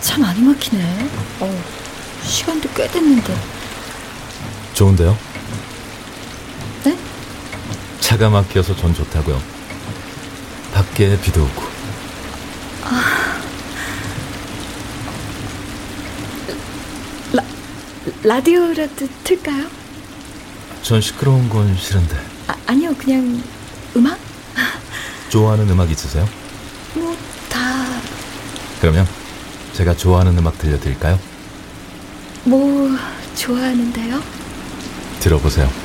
참 0.00 0.20
많이 0.22 0.40
막히네. 0.42 1.10
어, 1.40 1.62
시간도 2.22 2.68
꽤 2.74 2.86
됐는데. 2.88 3.34
좋은데요? 4.74 5.31
네? 8.12 8.18
차가 8.18 8.28
막혀서 8.28 8.76
전 8.76 8.92
좋다고요. 8.92 9.40
밖에 10.74 11.18
비도 11.18 11.42
오고. 11.44 11.72
라디오라도 18.22 19.08
틀까요? 19.24 19.66
전 20.82 21.00
시끄러운 21.00 21.48
건 21.48 21.74
싫은데. 21.76 22.16
아, 22.48 22.54
아니요, 22.66 22.94
그냥 22.96 23.42
음악? 23.96 24.18
좋아하는 25.30 25.68
음악 25.70 25.90
있으세요? 25.90 26.28
뭐, 26.94 27.16
다, 27.48 27.58
그러면 28.80 29.06
제가 29.72 29.96
좋아하는 29.96 30.36
음악 30.38 30.58
들려드릴까요? 30.58 31.18
뭐, 32.44 32.90
좋아하는데요? 33.34 34.22
들어보세요. 35.20 35.81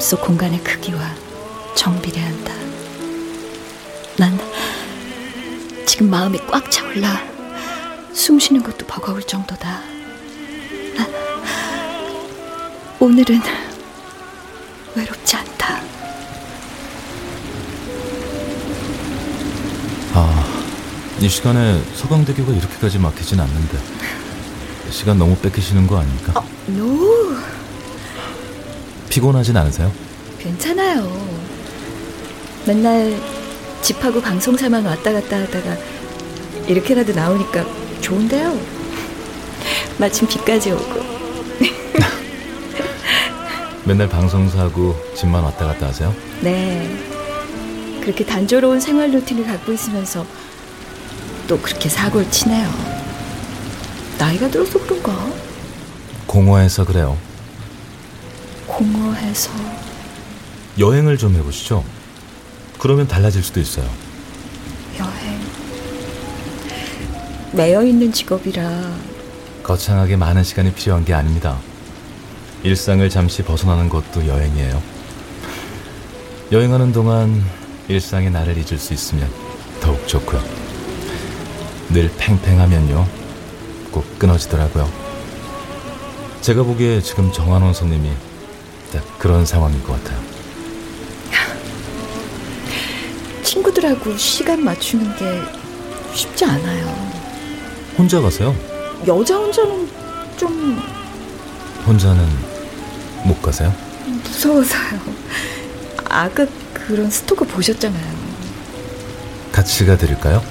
마음속 0.00 0.22
공간의 0.22 0.64
크기와 0.64 0.98
정비례한다. 1.74 2.54
난 4.16 4.40
지금 5.84 6.08
마음이 6.08 6.38
꽉 6.50 6.70
차올라 6.70 7.20
숨 8.14 8.38
쉬는 8.38 8.62
것도 8.62 8.86
버거울 8.86 9.22
정도다. 9.22 9.82
난 10.96 11.12
오늘은 12.98 13.42
외롭지 14.94 15.36
않다. 15.36 15.82
아, 20.14 20.44
이 21.20 21.28
시간에 21.28 21.78
서강대교가 21.96 22.52
이렇게까지 22.52 22.98
막히진 22.98 23.38
않는데. 23.38 23.78
시간 24.90 25.18
너무 25.18 25.36
뺏기시는 25.36 25.86
거 25.86 25.98
아닙니까? 25.98 26.42
노, 26.68 27.09
피곤하진 29.10 29.56
않으세요? 29.56 29.92
괜찮아요. 30.38 31.10
맨날 32.64 33.14
집하고 33.82 34.20
방송사만 34.20 34.84
왔다 34.84 35.12
갔다 35.12 35.40
하다가 35.40 35.76
이렇게라도 36.66 37.12
나오니까 37.12 37.64
좋은데요. 38.00 38.58
마침 39.98 40.26
비까지 40.28 40.72
오고. 40.72 41.20
맨날 43.84 44.08
방송사고 44.08 44.96
집만 45.14 45.42
왔다 45.42 45.66
갔다 45.66 45.88
하세요? 45.88 46.14
네. 46.40 46.96
그렇게 48.00 48.24
단조로운 48.24 48.80
생활 48.80 49.10
루틴을 49.10 49.44
갖고 49.44 49.72
있으면서 49.72 50.24
또 51.48 51.58
그렇게 51.58 51.88
사고를 51.88 52.30
치네요. 52.30 52.68
나이가 54.18 54.48
들어서 54.48 54.78
그런가? 54.78 55.12
공허해서 56.26 56.84
그래요. 56.84 57.16
공허해서 58.80 59.50
여행을 60.78 61.18
좀 61.18 61.34
해보시죠. 61.34 61.84
그러면 62.78 63.06
달라질 63.06 63.42
수도 63.42 63.60
있어요. 63.60 63.86
여행. 64.98 65.38
매여 67.52 67.84
있는 67.84 68.10
직업이라 68.10 68.94
거창하게 69.62 70.16
많은 70.16 70.42
시간이 70.42 70.72
필요한 70.72 71.04
게 71.04 71.12
아닙니다. 71.12 71.58
일상을 72.62 73.06
잠시 73.10 73.42
벗어나는 73.42 73.90
것도 73.90 74.26
여행이에요. 74.26 74.82
여행하는 76.50 76.92
동안 76.92 77.44
일상의 77.88 78.30
나를 78.30 78.56
잊을 78.56 78.78
수 78.78 78.94
있으면 78.94 79.28
더욱 79.80 80.08
좋고요. 80.08 80.42
늘 81.90 82.10
팽팽하면요. 82.16 83.06
꼭 83.90 84.18
끊어지더라고요. 84.18 84.90
제가 86.40 86.62
보기에 86.62 87.02
지금 87.02 87.30
정한원 87.30 87.74
손님이 87.74 88.10
딱 88.10 88.29
그런 89.18 89.46
상황인 89.46 89.82
것 89.82 89.92
같아요. 90.02 90.20
친구들하고 93.42 94.16
시간 94.16 94.64
맞추는 94.64 95.16
게 95.16 95.42
쉽지 96.14 96.44
않아요. 96.44 96.86
혼자 97.96 98.20
가세요? 98.20 98.54
여자 99.06 99.36
혼자는 99.36 99.88
좀 100.36 100.82
혼자는 101.86 102.26
못 103.24 103.40
가세요? 103.42 103.74
무서워서요. 104.24 105.00
아까 106.08 106.46
그런 106.72 107.10
스토커 107.10 107.44
보셨잖아요. 107.44 108.20
같이 109.52 109.84
가드릴까요? 109.84 110.42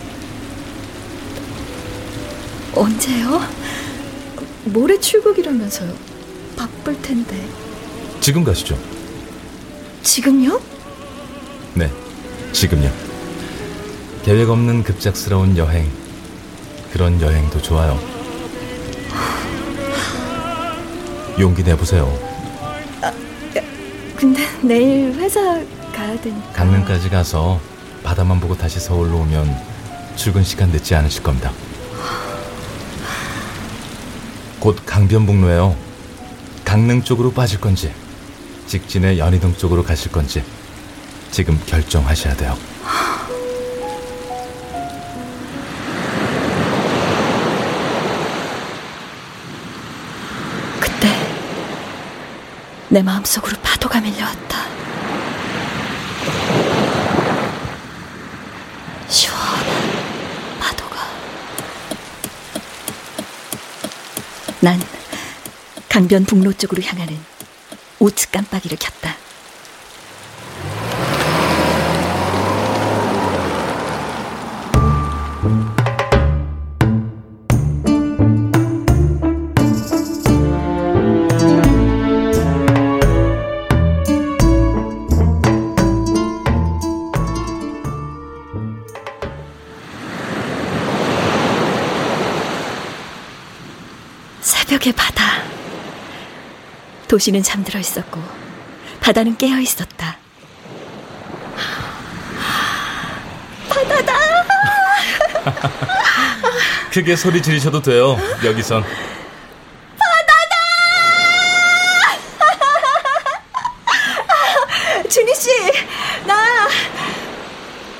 언제요? 2.76 3.42
모레 4.66 5.00
출국이라면서요. 5.00 5.94
바쁠 6.56 7.02
텐데. 7.02 7.48
지금 8.20 8.44
가시죠. 8.44 8.78
지금요? 10.04 10.60
네, 11.74 11.92
지금요. 12.52 12.92
계획 14.24 14.50
없는 14.50 14.84
급작스러운 14.84 15.58
여행. 15.58 15.90
그런 16.92 17.20
여행도 17.22 17.62
좋아요. 17.62 18.00
용기 21.40 21.64
내보세요. 21.64 22.12
근데 24.16 24.46
내일 24.62 25.14
회사 25.14 25.40
가야 25.94 26.20
되니까. 26.20 26.52
강릉까지 26.52 27.10
가서 27.10 27.60
바다만 28.04 28.40
보고 28.42 28.58
다시 28.58 28.80
서울로 28.80 29.20
오면 29.20 29.56
출근 30.18 30.44
시간 30.44 30.70
늦지 30.70 30.94
않으실 30.96 31.24
겁니다. 31.24 31.52
곧 34.60 34.78
강변북로예요. 34.86 35.78
강릉 36.66 37.02
쪽으로 37.02 37.32
빠질 37.32 37.62
건지, 37.62 37.94
직진의 38.70 39.18
연희동 39.18 39.58
쪽으로 39.58 39.84
가실 39.84 40.12
건지 40.12 40.44
지금 41.32 41.60
결정하셔야 41.66 42.36
돼요. 42.36 42.56
그때 50.80 51.08
내 52.90 53.02
마음속으로 53.02 53.58
파도가 53.64 54.02
밀려왔다. 54.02 54.60
시원한 59.08 59.66
파도가. 60.60 60.96
난 64.60 64.80
강변 65.90 66.26
북로 66.26 66.54
쪽으로 66.54 66.84
향하는 66.84 67.18
우측 68.00 68.32
깜빡이를 68.32 68.78
켰다. 68.78 69.18
도시는 97.10 97.42
잠들어 97.44 97.80
있었고 97.80 98.22
바다는 99.02 99.36
깨어 99.36 99.60
있었다. 99.60 100.18
바다다. 103.68 104.14
크게 106.94 107.16
소리 107.16 107.42
지르셔도 107.42 107.82
돼요. 107.82 108.16
여기선. 108.44 108.84
바다다. 109.98 110.56
준희 115.10 115.34
씨, 115.36 115.50
나 116.26 116.36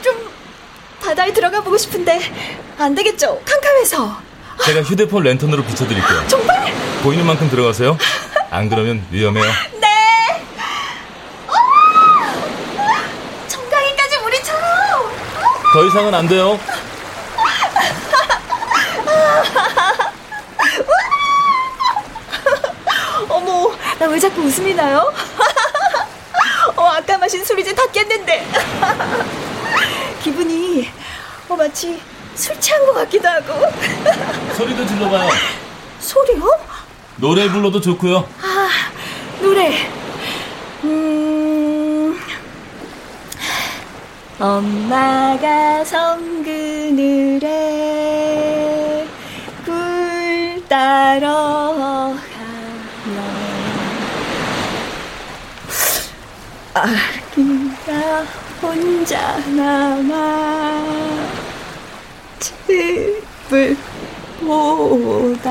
좀 0.04 0.30
바다에 1.02 1.34
들어가 1.34 1.62
보고 1.62 1.78
싶은데 1.78 2.20
안 2.78 2.94
되겠죠? 2.96 3.42
캄캄해서. 3.44 4.22
제가 4.66 4.82
휴대폰 4.84 5.24
랜턴으로 5.24 5.64
비춰드릴게요. 5.64 6.28
정말? 6.28 6.72
보이는 7.02 7.26
만큼 7.26 7.50
들어가세요. 7.50 7.98
안 8.50 8.68
그러면 8.70 9.06
위험해요. 9.12 9.46
네. 9.80 9.88
어! 11.48 11.54
정강이까지 13.48 14.18
우리처럼. 14.26 15.12
더 15.74 15.86
이상은 15.86 16.14
안 16.14 16.28
돼요. 16.28 16.60
어머, 23.30 23.72
나 24.00 24.06
왜 24.08 24.20
자꾸 24.20 24.42
웃음이 24.42 24.74
나요? 24.74 25.14
어, 26.76 26.84
아까 26.86 27.18
마신 27.18 27.44
술 27.44 27.60
이제 27.60 27.74
다 27.74 27.84
깼는데. 27.92 28.46
기분이 30.24 30.90
어, 31.48 31.56
마치 31.56 32.02
술 32.36 32.60
취한 32.60 32.86
것 32.86 32.94
같기도 32.94 33.28
하고. 33.28 33.54
소리도 34.58 34.86
질러봐요. 34.86 35.30
소리요? 36.00 36.50
노래 37.18 37.50
불러도 37.50 37.82
좋고요. 37.82 38.28
아, 38.42 38.70
노래. 39.42 39.88
음. 40.86 42.20
엄마가 44.40 45.84
성그늘에 45.84 47.46
굴 49.66 50.64
따러 50.70 52.16
가면 52.16 53.20
아기가 56.74 58.24
혼자 58.62 59.40
남아 59.58 61.28
집을 62.40 63.76
보다가 64.40 65.50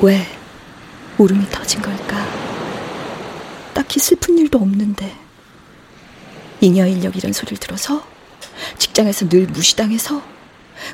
왜 0.00 0.27
울음이 1.18 1.48
터진 1.50 1.82
걸까? 1.82 2.26
딱히 3.74 3.98
슬픈 4.00 4.38
일도 4.38 4.58
없는데 4.58 5.16
잉여 6.60 6.86
인력 6.86 7.16
이런 7.16 7.32
소리를 7.32 7.58
들어서 7.58 8.02
직장에서 8.78 9.28
늘 9.28 9.46
무시당해서 9.46 10.22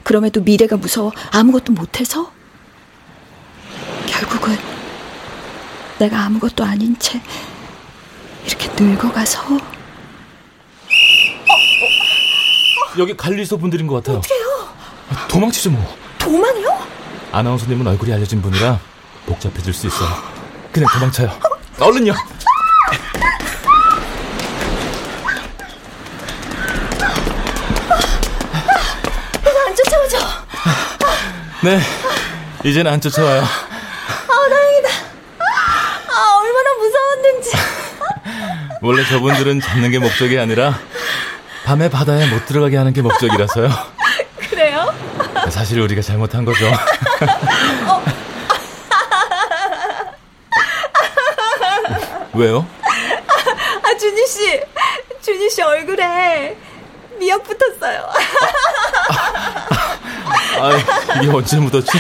그럼에도 0.03 0.41
미래가 0.41 0.77
무서워 0.77 1.13
아무것도 1.31 1.73
못해서 1.73 2.33
결국은 4.07 4.57
내가 5.99 6.21
아무것도 6.25 6.65
아닌 6.65 6.99
채 6.99 7.21
이렇게 8.47 8.69
늙어가서 8.83 9.59
여기 12.99 13.17
관리소 13.17 13.59
분들인 13.59 13.87
것 13.87 13.97
같아요. 13.97 14.19
어떡해요? 14.19 14.69
도망치죠 15.29 15.71
뭐. 15.71 15.97
도망이요? 16.19 16.87
아나운서님은 17.33 17.87
얼굴이 17.87 18.13
알려진 18.13 18.41
분이라 18.41 18.79
복잡해질 19.27 19.73
수 19.73 19.87
있어요. 19.87 20.09
그냥 20.73 20.89
도망쳐요. 20.93 21.31
얼른요. 21.81 22.13
안 29.67 29.75
쫓아오죠? 29.77 30.19
네, 31.63 31.81
이제는 32.65 32.93
안 32.93 33.01
쫓아와요. 33.01 33.43
아 33.43 34.49
다행이다 34.49 34.89
아 35.39 36.39
얼마나 36.41 36.75
무서웠는지 36.79 37.51
원래 38.83 39.05
저분들은 39.05 39.61
잡는 39.61 39.91
게 39.91 39.99
목적이 39.99 40.39
아니라 40.39 40.79
밤에 41.65 41.89
바다에 41.89 42.27
못 42.27 42.45
들어가게 42.47 42.77
하는 42.77 42.93
게 42.93 43.01
목적이라서요. 43.03 43.71
그래요? 44.51 44.93
사실 45.51 45.81
우리가 45.81 46.03
잘못한 46.03 46.45
거죠. 46.45 46.67
왜요? 52.37 52.67
아 53.83 53.97
준희 53.99 54.27
씨 54.27 54.61
준희 55.23 55.51
씨 55.51 55.63
얼굴에 55.63 56.57
미역 57.19 57.43
붙었어요 57.45 58.09
아, 60.61 60.71
이게 61.21 61.31
언제 61.31 61.59
묻었지? 61.59 61.99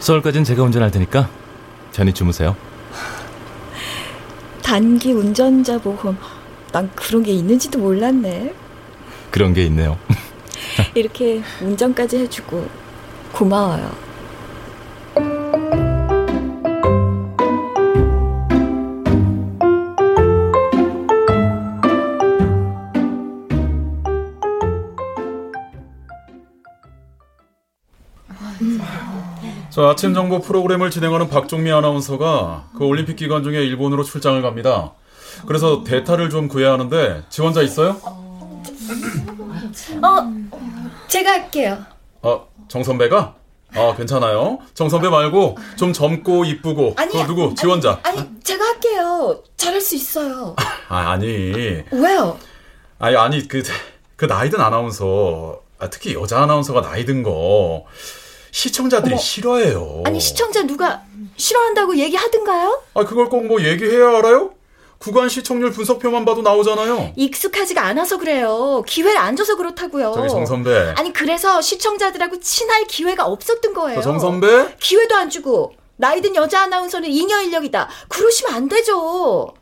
서울까지는 0.00 0.44
제가 0.44 0.62
운전할 0.62 0.90
테니까 0.90 1.28
전이 1.90 2.12
주무세요. 2.12 2.56
단기 4.62 5.12
운전자 5.12 5.78
보험 5.78 6.16
난 6.72 6.90
그런 6.94 7.22
게 7.22 7.32
있는지도 7.32 7.78
몰랐네 7.78 8.54
그런 9.30 9.52
게 9.52 9.64
있네요. 9.64 9.98
이렇게 10.94 11.42
운전까지 11.62 12.18
해주고 12.18 12.66
고마워요 13.32 14.06
자, 29.76 29.90
아침 29.90 30.14
정보 30.14 30.40
프로그램을 30.40 30.90
진행하는 30.90 31.28
박종미 31.28 31.70
아나운서가 31.70 32.70
그 32.78 32.86
올림픽 32.86 33.16
기간 33.16 33.42
중에 33.42 33.62
일본으로 33.62 34.04
출장을 34.04 34.40
갑니다. 34.40 34.94
그래서 35.46 35.84
대타를 35.84 36.30
좀 36.30 36.48
구해야 36.48 36.72
하는데 36.72 37.22
지원자 37.28 37.62
있어요? 37.62 38.00
어 40.02 40.32
제가 41.08 41.30
할게요 41.32 41.78
아, 42.22 42.40
정 42.68 42.82
선배가? 42.82 43.34
아, 43.74 43.94
괜찮아요. 43.96 44.58
정 44.74 44.88
선배 44.88 45.08
말고 45.08 45.56
좀 45.76 45.92
젊고 45.92 46.44
이쁘고 46.46 46.94
그 46.94 47.26
누구 47.26 47.54
지원자? 47.54 48.00
아니, 48.04 48.18
아니 48.20 48.28
제가 48.42 48.64
할게요 48.64 49.42
잘할 49.56 49.80
수 49.80 49.94
있어요 49.96 50.56
아, 50.88 51.10
아니. 51.10 51.82
왜요? 51.90 52.38
아니, 52.98 53.16
아니 53.16 53.46
그, 53.46 53.62
그 54.16 54.24
나이든 54.24 54.58
아나운서, 54.60 55.60
아, 55.78 55.90
특히 55.90 56.14
여자 56.14 56.42
아나운서가 56.42 56.80
나이든 56.80 57.22
거 57.22 57.84
시청자들이 58.50 59.12
어머. 59.12 59.20
싫어해요. 59.20 60.02
아니 60.06 60.18
시청자 60.20 60.62
누가 60.66 61.02
싫어한다고 61.36 61.96
얘기하든가요? 61.98 62.80
아, 62.94 63.04
그걸 63.04 63.28
꼭 63.28 63.44
뭐 63.44 63.60
얘기해야 63.62 64.08
알아요? 64.16 64.52
구간 65.06 65.28
시청률 65.28 65.70
분석표만 65.70 66.24
봐도 66.24 66.42
나오잖아요. 66.42 67.12
익숙하지가 67.14 67.80
않아서 67.80 68.18
그래요 68.18 68.82
기회를 68.88 69.16
안 69.16 69.36
줘서 69.36 69.56
그렇다고요 69.56 70.12
저기 70.12 70.28
정 70.28 70.44
선배. 70.44 70.94
아니 70.96 71.12
그래서 71.12 71.60
시청자들하고 71.62 72.40
친할 72.40 72.86
기회가 72.86 73.24
없었던 73.24 73.72
거예요 73.72 74.00
저정 74.00 74.18
선배? 74.18 74.74
기회도 74.80 75.14
안 75.14 75.30
주고 75.30 75.74
나이든 75.94 76.34
여자 76.34 76.62
아나운서는 76.62 77.08
잉여 77.08 77.42
인력이다. 77.42 77.88
그러시면 78.08 78.52
안 78.52 78.68
되죠. 78.68 79.54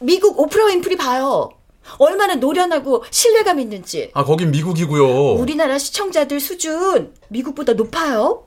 미국 0.00 0.40
오프라 0.40 0.66
윈프리 0.66 0.96
봐요. 0.96 1.50
얼마나 1.98 2.34
노련하고 2.34 3.04
신뢰감 3.08 3.60
있는지. 3.60 4.10
아, 4.12 4.24
거긴 4.24 4.50
미국이고요. 4.50 5.34
우리나라 5.34 5.78
시청자들 5.78 6.40
수준 6.40 7.14
미국보다 7.28 7.74
높아요. 7.74 8.42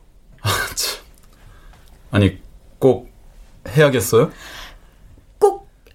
아니, 2.12 2.38
꼭 2.80 3.08
해야겠어요? 3.68 4.32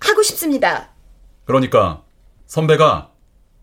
꼭 0.04 0.08
하고 0.08 0.22
싶습니다. 0.22 0.90
그러니까 1.46 2.02
선배가 2.46 3.10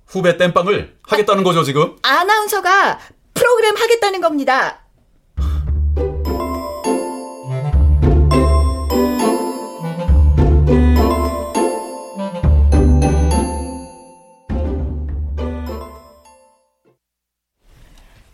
후배 0.08 0.38
땜빵을 0.38 0.98
하겠다는 1.04 1.44
거죠, 1.44 1.64
지금? 1.64 1.96
아나운서가 2.02 3.00
프로그램 3.34 3.76
하겠다는 3.78 4.22
겁니다. 4.22 4.80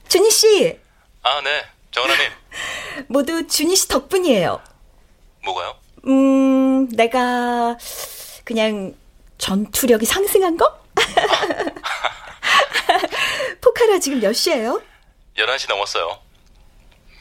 준희 0.08 0.32
씨, 0.32 0.80
아, 1.22 1.41
네. 1.41 1.65
정은아님. 1.91 2.32
모두 3.08 3.46
준희 3.48 3.76
씨 3.76 3.88
덕분이에요. 3.89 4.62
뭐가요? 5.43 5.76
음, 6.08 6.88
내가 6.89 7.78
그냥 8.43 8.96
전투력이 9.38 10.06
상승한 10.06 10.58
거? 10.58 10.80
포카라 13.62 14.00
지금 14.00 14.20
몇 14.20 14.34
시예요? 14.34 14.82
11시 15.38 15.70
넘었어요. 15.70 16.17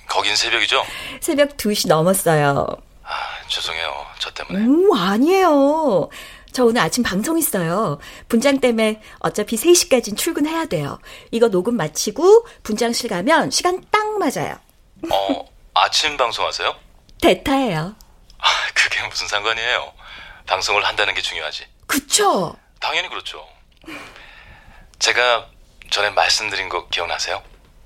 거긴 0.08 0.36
새벽이죠? 0.36 0.84
새벽 1.20 1.56
2시 1.56 1.88
넘었어요. 1.88 2.66
아, 3.02 3.48
죄송해요. 3.48 4.06
저 4.18 4.30
때문에. 4.30 4.64
음, 4.64 4.90
아니에요. 4.96 6.08
저 6.52 6.64
오늘 6.64 6.80
아침 6.80 7.02
방송 7.02 7.36
있어요. 7.36 7.98
분장 8.28 8.60
때문에 8.60 9.02
어차피 9.18 9.56
3시까진 9.56 10.16
출근해야 10.16 10.66
돼요. 10.66 10.98
이거 11.30 11.48
녹음 11.48 11.76
마치고 11.76 12.46
분장실 12.62 13.10
가면 13.10 13.50
시간 13.50 13.84
딱 13.90 14.18
맞아요. 14.18 14.56
어, 15.10 15.44
아침 15.74 16.16
방송하세요? 16.16 16.74
대타예요. 17.20 17.96
아, 18.46 18.70
그게 18.74 19.02
무슨 19.08 19.26
상관이에요. 19.26 19.92
방송을 20.46 20.84
한다는 20.84 21.14
게 21.14 21.20
중요하지. 21.22 21.66
그쵸? 21.86 22.56
당연히 22.80 23.08
그렇죠. 23.08 23.46
제가 25.00 25.48
전에 25.90 26.10
말씀드린 26.10 26.68
거 26.68 26.86
기억나세요? 26.88 27.42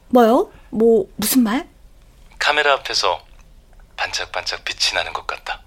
뭐요? 0.09 0.53
뭐, 0.69 1.07
무슨 1.17 1.43
말? 1.43 1.67
카메라 2.39 2.75
앞에서 2.75 3.25
반짝반짝 3.97 4.65
빛이 4.65 4.95
나는 4.95 5.13
것 5.13 5.27
같다. 5.27 5.63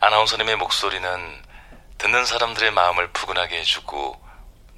아나운서님의 0.00 0.56
목소리는 0.56 1.42
듣는 1.98 2.26
사람들의 2.26 2.70
마음을 2.72 3.12
푸근하게 3.12 3.60
해주고 3.60 4.20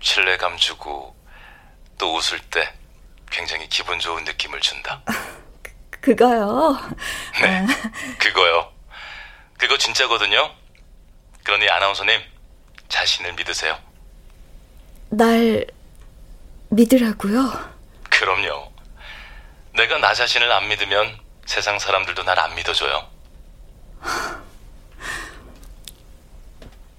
신뢰감 0.01 0.59
주고 0.59 1.17
또 1.99 2.15
웃을 2.15 2.39
때 2.39 2.73
굉장히 3.31 3.69
기분 3.69 3.99
좋은 3.99 4.25
느낌을 4.25 4.61
준다. 4.61 5.03
그거요. 6.09 6.77
네, 7.41 7.67
그거요. 8.19 8.71
그거 9.57 9.79
진짜거든요. 9.79 10.51
그러니 11.43 11.67
아나운서님 11.71 12.21
자신을 12.91 13.33
믿으세요. 13.33 13.79
날 15.09 15.67
믿으라고요? 16.69 17.71
그럼요. 18.11 18.71
내가 19.77 19.97
나 19.99 20.13
자신을 20.13 20.53
안 20.53 20.69
믿으면 20.69 21.19
세상 21.47 21.79
사람들도 21.79 22.23
날 22.25 22.39
안 22.39 22.55
믿어줘요. 22.55 23.09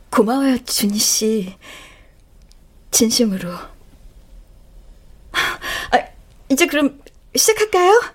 고마워요, 0.10 0.58
준희 0.66 0.98
씨. 0.98 1.56
진심으로. 2.90 3.52
아, 5.92 6.00
이제 6.50 6.66
그럼 6.66 7.04
시작할까요? 7.36 8.15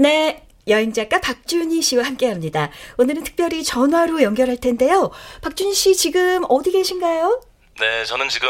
네. 0.00 0.08
네, 0.08 0.46
여행 0.68 0.94
작가 0.94 1.20
박준희 1.20 1.82
씨와 1.82 2.04
함께합니다. 2.04 2.70
오늘은 2.96 3.22
특별히 3.22 3.62
전화로 3.62 4.22
연결할 4.22 4.56
텐데요. 4.56 5.10
박준희 5.42 5.74
씨 5.74 5.94
지금 5.94 6.42
어디 6.48 6.70
계신가요? 6.72 7.42
네, 7.80 8.04
저는 8.06 8.30
지금 8.30 8.48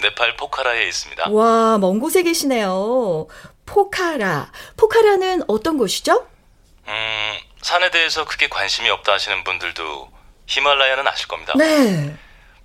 네팔 0.00 0.36
포카라에 0.36 0.86
있습니다. 0.86 1.30
와, 1.30 1.78
먼 1.78 1.98
곳에 1.98 2.22
계시네요. 2.22 3.26
포카라. 3.66 4.52
포카라는 4.76 5.42
어떤 5.48 5.78
곳이죠? 5.78 6.28
음, 6.86 7.34
산에 7.60 7.90
대해서 7.90 8.24
크게 8.24 8.48
관심이 8.48 8.88
없다 8.90 9.14
하시는 9.14 9.42
분들도 9.42 10.08
히말라야는 10.46 11.08
아실 11.08 11.26
겁니다. 11.26 11.54
네. 11.56 12.14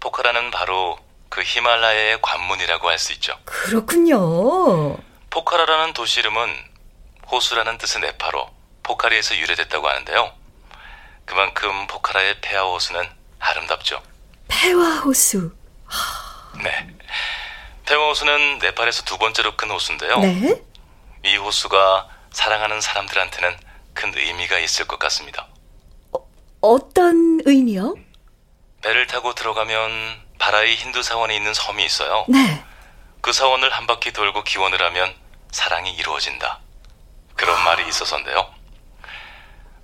포카라는 0.01 0.51
바로 0.51 0.99
그 1.29 1.41
히말라야의 1.43 2.19
관문이라고 2.21 2.89
할 2.89 2.99
수 2.99 3.11
있죠. 3.13 3.33
그렇군요. 3.45 4.97
포카라라는 5.31 5.93
도시 5.93 6.19
이름은 6.19 6.68
호수라는 7.31 7.77
뜻의 7.77 8.01
네팔어 8.01 8.51
포카리에서 8.83 9.37
유래됐다고 9.37 9.87
하는데요. 9.87 10.31
그만큼 11.25 11.87
포카라의 11.87 12.41
폐하 12.41 12.63
호수는 12.63 13.07
아름답죠. 13.39 14.01
폐화 14.47 14.97
호수. 14.99 15.51
네. 16.63 16.87
폐하 17.85 18.07
호수는 18.07 18.59
네팔에서 18.59 19.03
두 19.03 19.17
번째로 19.17 19.55
큰 19.55 19.69
호수인데요. 19.69 20.19
네. 20.19 20.61
이 21.23 21.35
호수가 21.37 22.09
사랑하는 22.31 22.81
사람들한테는 22.81 23.57
큰 23.93 24.13
의미가 24.15 24.57
있을 24.59 24.87
것 24.87 24.97
같습니다. 24.99 25.47
어떤 26.61 27.39
의미요? 27.45 27.95
배를 28.81 29.07
타고 29.07 29.33
들어가면 29.33 30.21
바라이 30.39 30.75
힌두 30.75 31.03
사원이 31.03 31.35
있는 31.35 31.53
섬이 31.53 31.83
있어요. 31.85 32.25
네. 32.27 32.63
그 33.21 33.33
사원을 33.33 33.69
한 33.69 33.87
바퀴 33.87 34.11
돌고 34.11 34.43
기원을 34.43 34.81
하면 34.81 35.13
사랑이 35.51 35.91
이루어진다. 35.93 36.59
그런 37.39 37.63
말이 37.63 37.87
있어서인데요. 37.87 38.53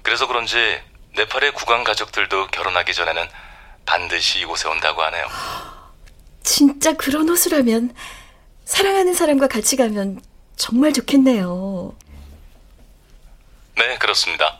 그래서 0.03 0.27
그런지 0.27 0.57
네팔의 1.15 1.53
국왕 1.53 1.85
가족들도 1.85 2.47
결혼하기 2.47 2.93
전에는 2.93 3.29
반드시 3.85 4.41
이곳에 4.41 4.67
온다고 4.67 5.01
하네요. 5.03 5.25
진짜 6.43 6.91
그런 6.93 7.29
호수라면 7.29 7.95
사랑하는 8.65 9.13
사람과 9.13 9.47
같이 9.47 9.77
가면 9.77 10.19
정말 10.57 10.91
좋겠네요. 10.91 11.95
네, 13.77 13.97
그렇습니다. 13.99 14.59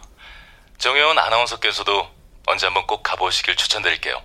정혜원 0.77 1.19
아나운서께서도 1.19 2.09
언제 2.47 2.65
한번 2.65 2.87
꼭 2.87 3.03
가보시길 3.03 3.57
추천드릴게요. 3.57 4.21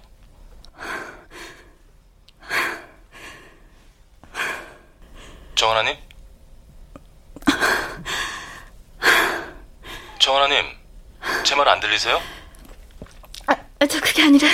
정하나님? 5.57 5.97
정하나님, 10.21 10.65
제 11.45 11.55
말 11.57 11.69
안 11.69 11.81
들리세요? 11.81 12.21
아, 13.47 13.87
저 13.87 14.01
그게 14.01 14.23
아니라 14.23 14.47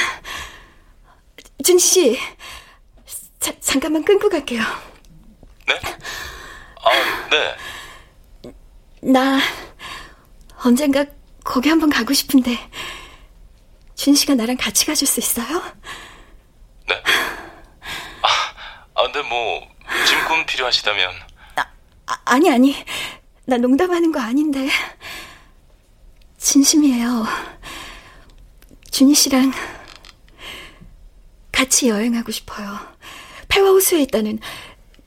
준희 1.65 1.79
씨, 1.81 2.19
자, 3.41 3.53
잠깐만 3.61 4.05
끊고 4.05 4.29
갈게요. 4.29 4.63
네? 5.67 5.75
아, 6.85 7.29
네. 7.31 7.57
나 9.03 9.41
언젠가 10.65 11.05
거기 11.45 11.69
한번 11.69 11.91
가고 11.91 12.13
싶은데 12.13 12.59
준 13.97 14.15
씨가 14.15 14.35
나랑 14.37 14.57
같이 14.57 14.87
가줄 14.87 15.07
수 15.07 15.19
있어요? 15.21 15.63
네. 16.89 17.03
아, 18.23 18.29
아 18.95 19.03
근데 19.03 19.23
뭐 19.23 19.67
짐꾼 20.07 20.47
필요하시다면 20.47 21.13
아, 21.57 21.67
아니 22.25 22.51
아니 22.51 22.85
나 23.45 23.57
농담하는 23.57 24.13
거 24.13 24.21
아닌데 24.21 24.69
진심이에요. 26.47 27.27
준희 28.93 29.17
씨랑 29.17 29.53
같이 31.51 31.89
여행하고 31.89 32.31
싶어요. 32.31 32.79
폐화호수에 33.49 34.03
있다는 34.03 34.39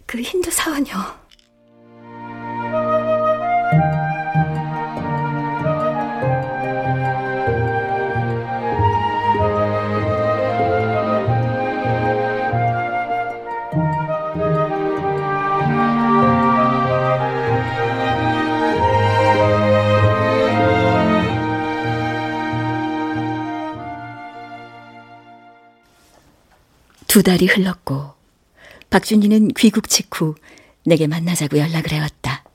그 0.06 0.22
힌두 0.22 0.52
사원이요. 0.52 1.19
두 27.20 27.24
달이 27.24 27.48
흘렀고 27.48 28.14
박준희는 28.90 29.50
귀국 29.58 29.90
직후 29.90 30.36
내게 30.86 31.06
만나자고 31.06 31.58
연락을 31.58 31.92
해왔다. 31.92 32.46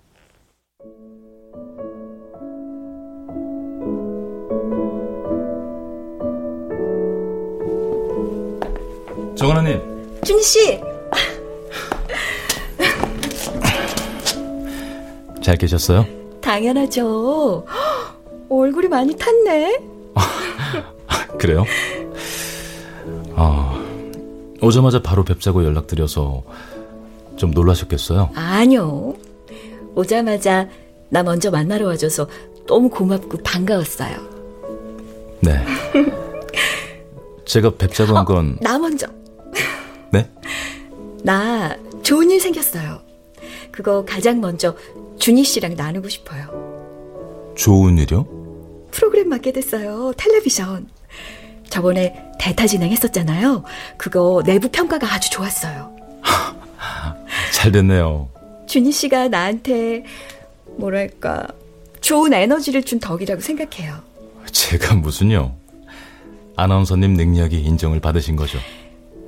정하나님. 9.36 9.82
준희 10.24 10.42
씨, 10.42 10.80
잘 15.42 15.58
계셨어요? 15.58 16.06
당연하죠. 16.40 17.66
헉, 17.68 18.16
얼굴이 18.48 18.88
많이 18.88 19.14
탔네. 19.14 19.78
그래요? 21.38 21.66
아, 23.36 23.83
오자마자 24.64 25.02
바로 25.02 25.24
뵙자고 25.24 25.64
연락드려서 25.64 26.42
좀 27.36 27.50
놀라셨겠어요? 27.50 28.30
아니요. 28.34 29.14
오자마자 29.94 30.68
나 31.08 31.22
먼저 31.22 31.50
만나러 31.50 31.86
와줘서 31.86 32.28
너무 32.66 32.88
고맙고 32.88 33.38
반가웠어요. 33.44 34.16
네. 35.40 35.64
제가 37.44 37.70
뵙자고 37.76 38.16
한 38.16 38.24
건, 38.24 38.56
나 38.60 38.78
먼저. 38.78 39.06
네? 40.10 40.30
나 41.22 41.76
좋은 42.02 42.30
일 42.30 42.40
생겼어요. 42.40 43.00
그거 43.70 44.04
가장 44.04 44.40
먼저 44.40 44.74
준희 45.18 45.44
씨랑 45.44 45.74
나누고 45.74 46.08
싶어요. 46.08 47.52
좋은 47.56 47.98
일이요? 47.98 48.26
프로그램 48.90 49.28
맡게 49.28 49.52
됐어요. 49.52 50.12
텔레비전. 50.16 50.88
저번에 51.68 52.14
대타 52.44 52.66
진행했었잖아요. 52.66 53.64
그거 53.96 54.42
내부 54.44 54.68
평가가 54.68 55.10
아주 55.14 55.30
좋았어요. 55.30 55.96
잘 57.54 57.72
됐네요. 57.72 58.28
준희 58.66 58.92
씨가 58.92 59.28
나한테 59.28 60.04
뭐랄까 60.76 61.46
좋은 62.02 62.34
에너지를 62.34 62.82
준 62.82 63.00
덕이라고 63.00 63.40
생각해요. 63.40 63.96
제가 64.52 64.94
무슨요? 64.96 65.54
아나운서님 66.54 67.14
능력이 67.14 67.62
인정을 67.62 68.00
받으신 68.00 68.36
거죠. 68.36 68.58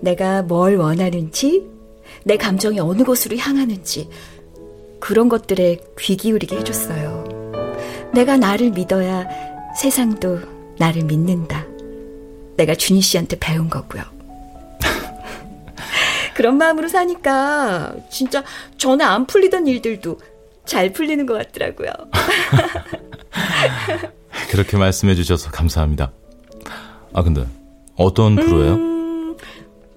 내가 0.02 0.42
뭘 0.42 0.76
원하는지, 0.76 1.64
내 2.24 2.36
감정이 2.36 2.78
어느 2.80 3.02
곳으로 3.02 3.38
향하는지, 3.38 4.10
그런 5.00 5.30
것들에 5.30 5.78
귀 5.98 6.18
기울이게 6.18 6.54
해줬어요. 6.58 7.24
내가 8.12 8.36
나를 8.36 8.72
믿어야 8.72 9.26
세상도 9.74 10.40
나를 10.78 11.04
믿는다. 11.04 11.75
내가 12.56 12.74
준희 12.74 13.00
씨한테 13.00 13.38
배운 13.38 13.68
거고요. 13.68 14.02
그런 16.34 16.58
마음으로 16.58 16.88
사니까 16.88 17.94
진짜 18.10 18.44
전에 18.76 19.02
안 19.02 19.26
풀리던 19.26 19.66
일들도 19.66 20.18
잘 20.66 20.92
풀리는 20.92 21.24
것 21.24 21.34
같더라고요. 21.34 21.90
그렇게 24.50 24.76
말씀해 24.76 25.14
주셔서 25.14 25.50
감사합니다. 25.50 26.12
아, 27.14 27.22
근데 27.22 27.46
어떤 27.96 28.36
프로예요? 28.36 28.74
음, 28.74 29.36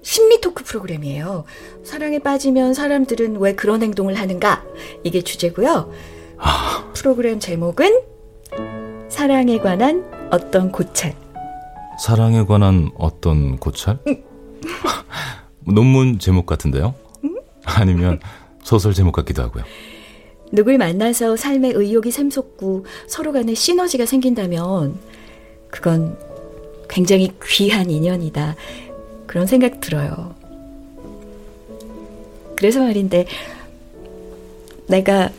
심리 0.02 0.40
토크 0.40 0.64
프로그램이에요. 0.64 1.44
사랑에 1.84 2.18
빠지면 2.18 2.72
사람들은 2.72 3.36
왜 3.36 3.54
그런 3.54 3.82
행동을 3.82 4.14
하는가? 4.14 4.64
이게 5.04 5.20
주제고요. 5.20 5.92
아... 6.38 6.90
프로그램 6.94 7.38
제목은 7.38 8.00
사랑에 9.10 9.58
관한 9.58 10.10
어떤 10.30 10.72
고찰. 10.72 11.14
사랑에 12.00 12.46
관한 12.46 12.90
어떤 12.96 13.58
고찰? 13.58 13.98
응. 14.08 14.24
논문 15.70 16.18
제목 16.18 16.46
같은데요? 16.46 16.94
응? 17.24 17.36
아니면 17.64 18.18
소설 18.62 18.94
제목 18.94 19.12
같기도 19.12 19.42
하고요. 19.42 19.64
누굴 20.50 20.78
만나서 20.78 21.36
삶의 21.36 21.72
의욕이 21.74 22.10
샘솟고 22.10 22.86
서로 23.06 23.34
간에 23.34 23.52
시너지가 23.52 24.06
생긴다면 24.06 24.98
그건 25.68 26.16
굉장히 26.88 27.32
귀한 27.44 27.90
인연이다. 27.90 28.56
그런 29.26 29.46
생각 29.46 29.80
들어요. 29.80 30.34
그래서 32.56 32.80
말인데, 32.80 33.26
내가 34.88 35.30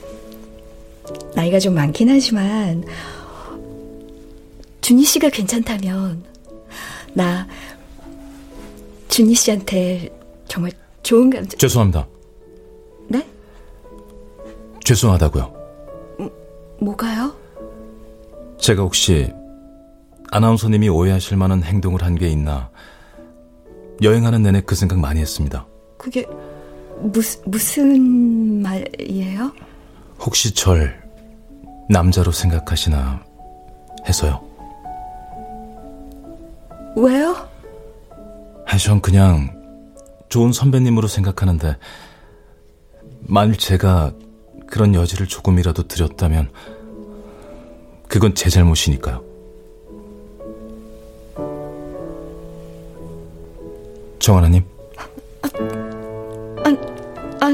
나이가 1.35 1.57
좀 1.57 1.73
많긴 1.73 2.09
하지만, 2.09 2.85
준희 4.81 5.03
씨가 5.03 5.29
괜찮다면, 5.29 6.30
나, 7.13 7.47
준희 9.09 9.33
씨한테 9.35 10.09
정말 10.47 10.71
좋은 11.03 11.29
감정. 11.29 11.57
죄송합니다. 11.57 12.07
네? 13.09 13.25
죄송하다고요. 14.83 15.53
음, 16.21 16.29
뭐가요? 16.79 17.35
제가 18.59 18.83
혹시 18.83 19.31
아나운서님이 20.31 20.87
오해하실 20.89 21.35
만한 21.37 21.63
행동을 21.63 22.03
한 22.03 22.15
게 22.15 22.29
있나 22.29 22.69
여행하는 24.01 24.41
내내 24.43 24.61
그 24.61 24.75
생각 24.75 24.99
많이 24.99 25.19
했습니다. 25.19 25.65
그게 25.97 26.25
무슨 27.01 27.41
무슨 27.45 28.61
말이에요? 28.61 29.51
혹시 30.19 30.53
절 30.53 31.01
남자로 31.89 32.31
생각하시나 32.31 33.23
해서요. 34.07 34.41
왜요? 36.95 37.49
전 38.83 38.99
그냥 38.99 39.61
좋은 40.29 40.51
선배님으로 40.51 41.07
생각하는데 41.07 41.77
만일 43.19 43.57
제가 43.57 44.13
그런 44.67 44.95
여지를 44.95 45.27
조금이라도 45.27 45.87
드렸다면 45.87 46.49
그건 48.07 48.33
제 48.33 48.49
잘못이니까요. 48.49 49.23
정하나님? 54.19 54.63
아, 55.43 56.69
아, 57.39 57.45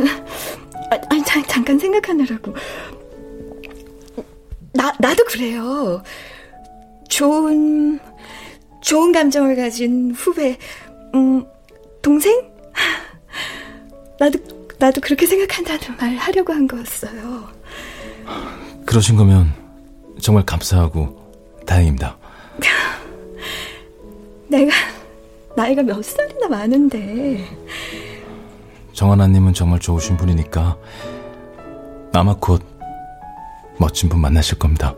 아, 0.92 1.02
아니, 1.10 1.24
잠, 1.26 1.44
잠깐 1.48 1.78
생각하느라고. 1.80 2.54
나, 4.74 4.94
나도 5.00 5.24
그래요. 5.26 6.02
좋은, 7.10 8.00
좋은 8.88 9.12
감정을 9.12 9.58
가진 9.58 10.14
후배, 10.16 10.58
음, 11.14 11.44
동생? 12.02 12.50
나도, 14.18 14.40
나도 14.80 15.02
그렇게 15.02 15.26
생각한다는 15.26 15.98
말 15.98 16.16
하려고 16.16 16.54
한 16.54 16.66
거였어요. 16.66 17.50
그러신 18.86 19.18
거면 19.18 19.52
정말 20.22 20.46
감사하고 20.46 21.22
다행입니다. 21.66 22.18
내가 24.48 24.72
나이가 25.54 25.84
몇 25.84 26.02
살이나 26.02 26.48
많은데. 26.48 27.46
정하나님은 28.94 29.54
정말 29.54 29.80
좋으신 29.80 30.16
분이니까 30.16 30.78
아마 32.14 32.34
곧 32.40 32.64
멋진 33.78 34.08
분 34.08 34.22
만나실 34.22 34.58
겁니다. 34.58 34.96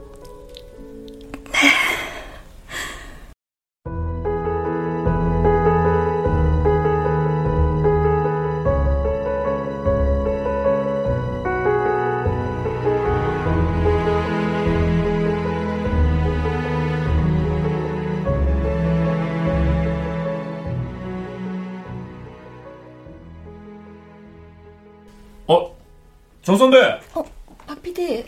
선배. 26.59 26.77
어, 27.15 27.23
박 27.65 27.81
PD. 27.81 28.25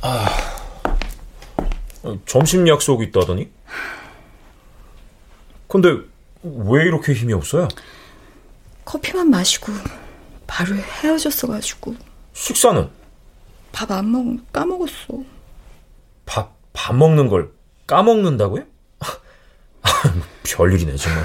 아, 0.00 0.26
점심 2.26 2.66
약속 2.68 3.02
있다더니? 3.02 3.48
근데 5.68 5.88
왜 6.42 6.82
이렇게 6.84 7.12
힘이 7.14 7.32
없어요? 7.32 7.68
커피만 8.84 9.30
마시고 9.30 9.72
바로 10.46 10.74
헤어졌어가지고. 10.76 11.94
식사는? 12.34 12.90
밥 13.72 13.90
안 13.92 14.10
먹, 14.12 14.52
까먹었어. 14.52 15.22
밥, 16.26 16.54
밥 16.72 16.94
먹는 16.96 17.28
걸 17.28 17.52
까먹는다고요? 17.86 18.64
별일이네, 20.44 20.96
정말. 20.96 21.24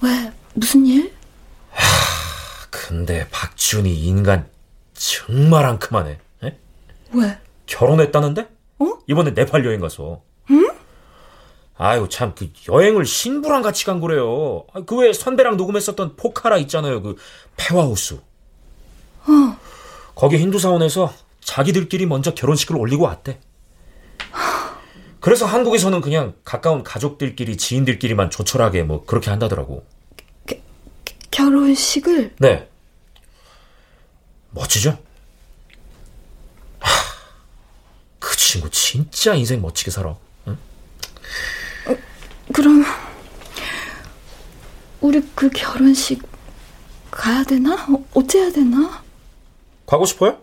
왜? 0.00 0.32
무슨 0.54 0.84
일? 0.86 1.12
하, 1.70 2.66
근데 2.70 3.28
박준이 3.30 3.94
인간 3.94 4.48
정말 4.96 5.64
앙큼하네. 5.66 6.18
에? 6.44 6.58
왜? 7.12 7.38
결혼했다는데? 7.66 8.48
어? 8.78 8.84
이번에 9.06 9.30
네팔 9.32 9.64
여행 9.64 9.80
가서. 9.80 10.22
응? 10.50 10.70
아유 11.78 12.08
참 12.08 12.34
그 12.34 12.48
여행을 12.68 13.04
신부랑 13.04 13.60
같이 13.62 13.84
간 13.84 14.00
거래요. 14.00 14.64
아, 14.72 14.80
그외 14.82 15.12
선배랑 15.12 15.56
녹음했었던 15.56 16.16
포카라 16.16 16.56
있잖아요. 16.58 17.02
그 17.02 17.16
페와우스. 17.56 18.14
어. 18.14 19.58
거기 20.14 20.38
힌두 20.38 20.58
사원에서 20.58 21.12
자기들끼리 21.42 22.06
먼저 22.06 22.32
결혼식을 22.34 22.76
올리고 22.76 23.04
왔대. 23.04 23.38
그래서 25.20 25.44
한국에서는 25.44 26.00
그냥 26.00 26.34
가까운 26.44 26.82
가족들끼리 26.84 27.56
지인들끼리만 27.56 28.30
조촐하게 28.30 28.84
뭐 28.84 29.04
그렇게 29.04 29.28
한다더라고. 29.30 29.84
게, 30.46 30.62
결혼식을? 31.30 32.34
네. 32.38 32.68
멋지죠? 34.56 34.98
하, 36.78 36.90
그 38.18 38.36
친구 38.36 38.70
진짜 38.70 39.34
인생 39.34 39.60
멋지게 39.60 39.90
살아. 39.90 40.16
응? 40.48 40.58
어, 41.86 41.96
그럼 42.52 42.84
우리 45.02 45.20
그 45.34 45.50
결혼식 45.50 46.22
가야 47.10 47.44
되나? 47.44 47.74
어, 47.74 48.04
어째야 48.14 48.50
되나? 48.50 49.02
가고 49.86 50.06
싶어요? 50.06 50.38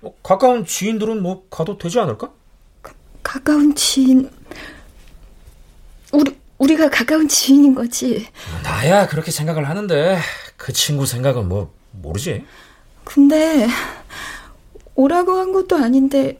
뭐, 0.00 0.16
가까운 0.22 0.64
지인들은 0.64 1.22
뭐 1.22 1.46
가도 1.50 1.76
되지 1.76 2.00
않을까? 2.00 2.30
가, 2.82 2.92
가까운 3.22 3.74
지인 3.74 4.30
우리 6.12 6.38
우리가 6.56 6.88
가까운 6.88 7.28
지인인 7.28 7.74
거지. 7.74 8.26
나야 8.62 9.06
그렇게 9.06 9.30
생각을 9.30 9.68
하는데 9.68 10.18
그 10.56 10.72
친구 10.72 11.04
생각은 11.04 11.48
뭐 11.48 11.74
모르지. 11.92 12.46
근데 13.08 13.66
오라고 14.94 15.32
한 15.38 15.52
것도 15.54 15.76
아닌데 15.76 16.38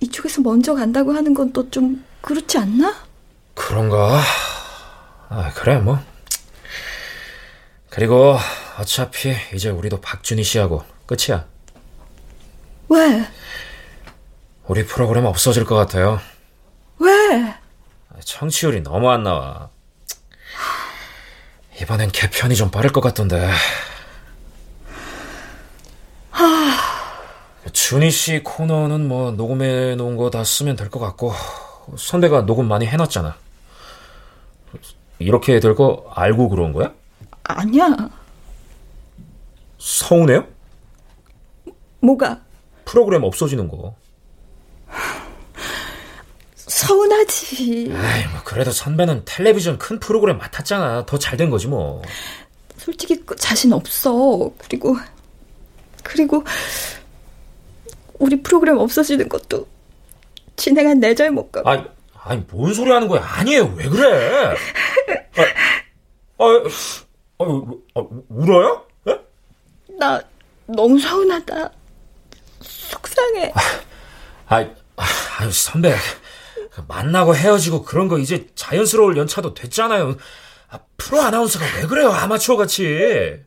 이쪽에서 0.00 0.42
먼저 0.42 0.74
간다고 0.74 1.14
하는 1.14 1.32
건 1.32 1.52
또 1.54 1.70
좀 1.70 2.04
그렇지 2.20 2.58
않나? 2.58 2.94
그런가? 3.54 4.20
아, 5.30 5.52
그래 5.54 5.78
뭐. 5.78 5.98
그리고 7.88 8.36
어차피 8.78 9.34
이제 9.54 9.70
우리도 9.70 10.02
박준희 10.02 10.42
씨하고 10.44 10.84
끝이야. 11.06 11.46
왜? 12.90 13.26
우리 14.66 14.84
프로그램 14.84 15.24
없어질 15.24 15.64
것 15.64 15.76
같아요. 15.76 16.20
왜? 16.98 17.10
네. 17.38 17.54
청취율이 18.22 18.82
너무 18.82 19.08
안 19.10 19.22
나와. 19.22 19.70
이번엔 21.80 22.10
개편이 22.12 22.54
좀 22.54 22.70
빠를 22.70 22.90
것 22.92 23.00
같던데. 23.00 23.50
준희 27.72 28.10
씨 28.10 28.42
코너는 28.42 29.08
뭐 29.08 29.30
녹음해 29.32 29.96
놓은 29.96 30.16
거 30.16 30.30
다 30.30 30.44
쓰면 30.44 30.76
될 30.76 30.90
것 30.90 31.00
같고 31.00 31.32
선배가 31.96 32.46
녹음 32.46 32.68
많이 32.68 32.86
해놨잖아. 32.86 33.36
이렇게 35.18 35.60
될 35.60 35.74
거 35.74 36.10
알고 36.14 36.48
그런 36.48 36.72
거야? 36.72 36.92
아니야. 37.44 37.88
서운해요? 39.78 40.46
뭐가? 42.00 42.40
프로그램 42.84 43.22
없어지는 43.24 43.68
거. 43.68 43.94
서운하지. 46.56 47.92
아이, 47.96 48.26
뭐 48.28 48.40
그래도 48.44 48.70
선배는 48.72 49.22
텔레비전 49.24 49.78
큰 49.78 49.98
프로그램 50.00 50.38
맡았잖아. 50.38 51.06
더 51.06 51.18
잘 51.18 51.36
된 51.36 51.50
거지 51.50 51.66
뭐. 51.68 52.02
솔직히 52.76 53.16
그 53.24 53.34
자신 53.36 53.72
없어. 53.72 54.50
그리고 54.58 54.96
그리고 56.02 56.44
우리 58.18 58.42
프로그램 58.42 58.78
없어지는 58.78 59.28
것도 59.28 59.66
진행한 60.56 61.00
내 61.00 61.14
잘못 61.14 61.52
같고. 61.52 61.68
아니, 61.68 61.84
아니 62.24 62.44
뭔 62.50 62.72
소리 62.72 62.90
하는 62.90 63.08
거야? 63.08 63.22
아니에요. 63.24 63.74
왜 63.76 63.88
그래? 63.88 64.54
아, 66.38 66.44
아, 66.44 66.44
아, 67.38 67.44
아, 67.94 68.06
울어요? 68.28 68.86
예? 69.08 69.18
나 69.98 70.20
너무 70.66 70.98
서운하다. 70.98 71.70
속상해. 72.60 73.52
아, 74.48 74.56
아, 74.96 75.04
아유 75.38 75.50
선배 75.52 75.94
만나고 76.88 77.34
헤어지고 77.34 77.82
그런 77.82 78.08
거 78.08 78.18
이제 78.18 78.46
자연스러울 78.54 79.16
연차도 79.16 79.54
됐잖아요. 79.54 80.16
아, 80.68 80.78
프로 80.96 81.20
아나운서가 81.20 81.64
왜 81.78 81.86
그래요? 81.86 82.10
아마추어 82.10 82.56
같이. 82.56 83.44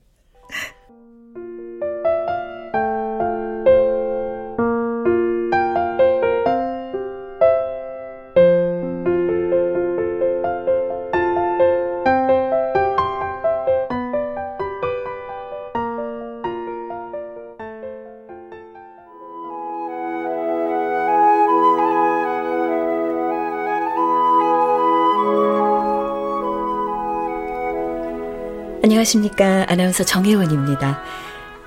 안녕하십니까. 28.94 29.68
아나운서 29.70 30.04
정혜원입니다. 30.04 31.00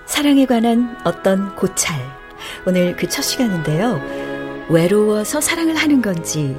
사랑에 0.07 0.45
관한 0.45 0.97
어떤 1.05 1.55
고찰. 1.55 1.95
오늘 2.67 2.97
그 2.97 3.09
첫 3.09 3.23
시간인데요. 3.23 4.01
외로워서 4.69 5.41
사랑을 5.41 5.77
하는 5.77 6.03
건지, 6.03 6.57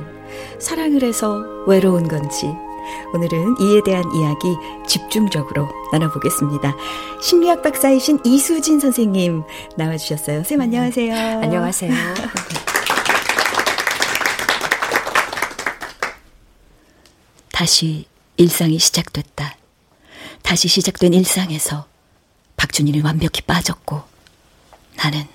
사랑을 0.59 1.03
해서 1.03 1.43
외로운 1.67 2.07
건지, 2.07 2.45
오늘은 3.13 3.57
이에 3.59 3.81
대한 3.83 4.05
이야기 4.15 4.55
집중적으로 4.87 5.67
나눠보겠습니다. 5.91 6.73
심리학 7.21 7.61
박사이신 7.61 8.19
이수진 8.23 8.79
선생님 8.79 9.43
나와주셨어요. 9.75 10.45
쌤 10.45 10.61
안녕하세요. 10.61 11.13
안녕하세요. 11.41 11.91
다시 17.51 18.05
일상이 18.37 18.79
시작됐다. 18.79 19.55
다시 20.43 20.67
시작된 20.67 21.13
일상에서 21.13 21.87
박준희는 22.57 23.01
완벽히 23.03 23.41
빠졌고 23.41 24.03
나는 24.97 25.25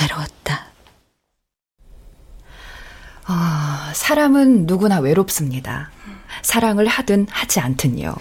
외로웠다. 0.00 0.66
아, 3.24 3.92
사람은 3.94 4.66
누구나 4.66 5.00
외롭습니다. 5.00 5.90
사랑을 6.42 6.86
하든 6.86 7.26
하지 7.30 7.58
않든요. 7.60 8.14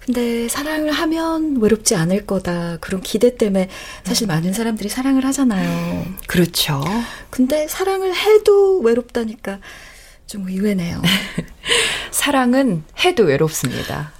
근데 0.00 0.48
사랑을 0.48 0.90
하면 0.90 1.60
외롭지 1.60 1.94
않을 1.94 2.26
거다. 2.26 2.78
그런 2.80 3.00
기대 3.02 3.36
때문에 3.36 3.68
사실 4.02 4.26
많은 4.26 4.52
사람들이 4.52 4.88
사랑을 4.88 5.24
하잖아요. 5.26 6.04
그렇죠. 6.26 6.82
근데 7.30 7.68
사랑을 7.68 8.12
해도 8.12 8.80
외롭다니까 8.80 9.60
좀 10.26 10.48
의외네요. 10.48 11.00
사랑은 12.10 12.82
해도 13.04 13.22
외롭습니다. 13.22 14.12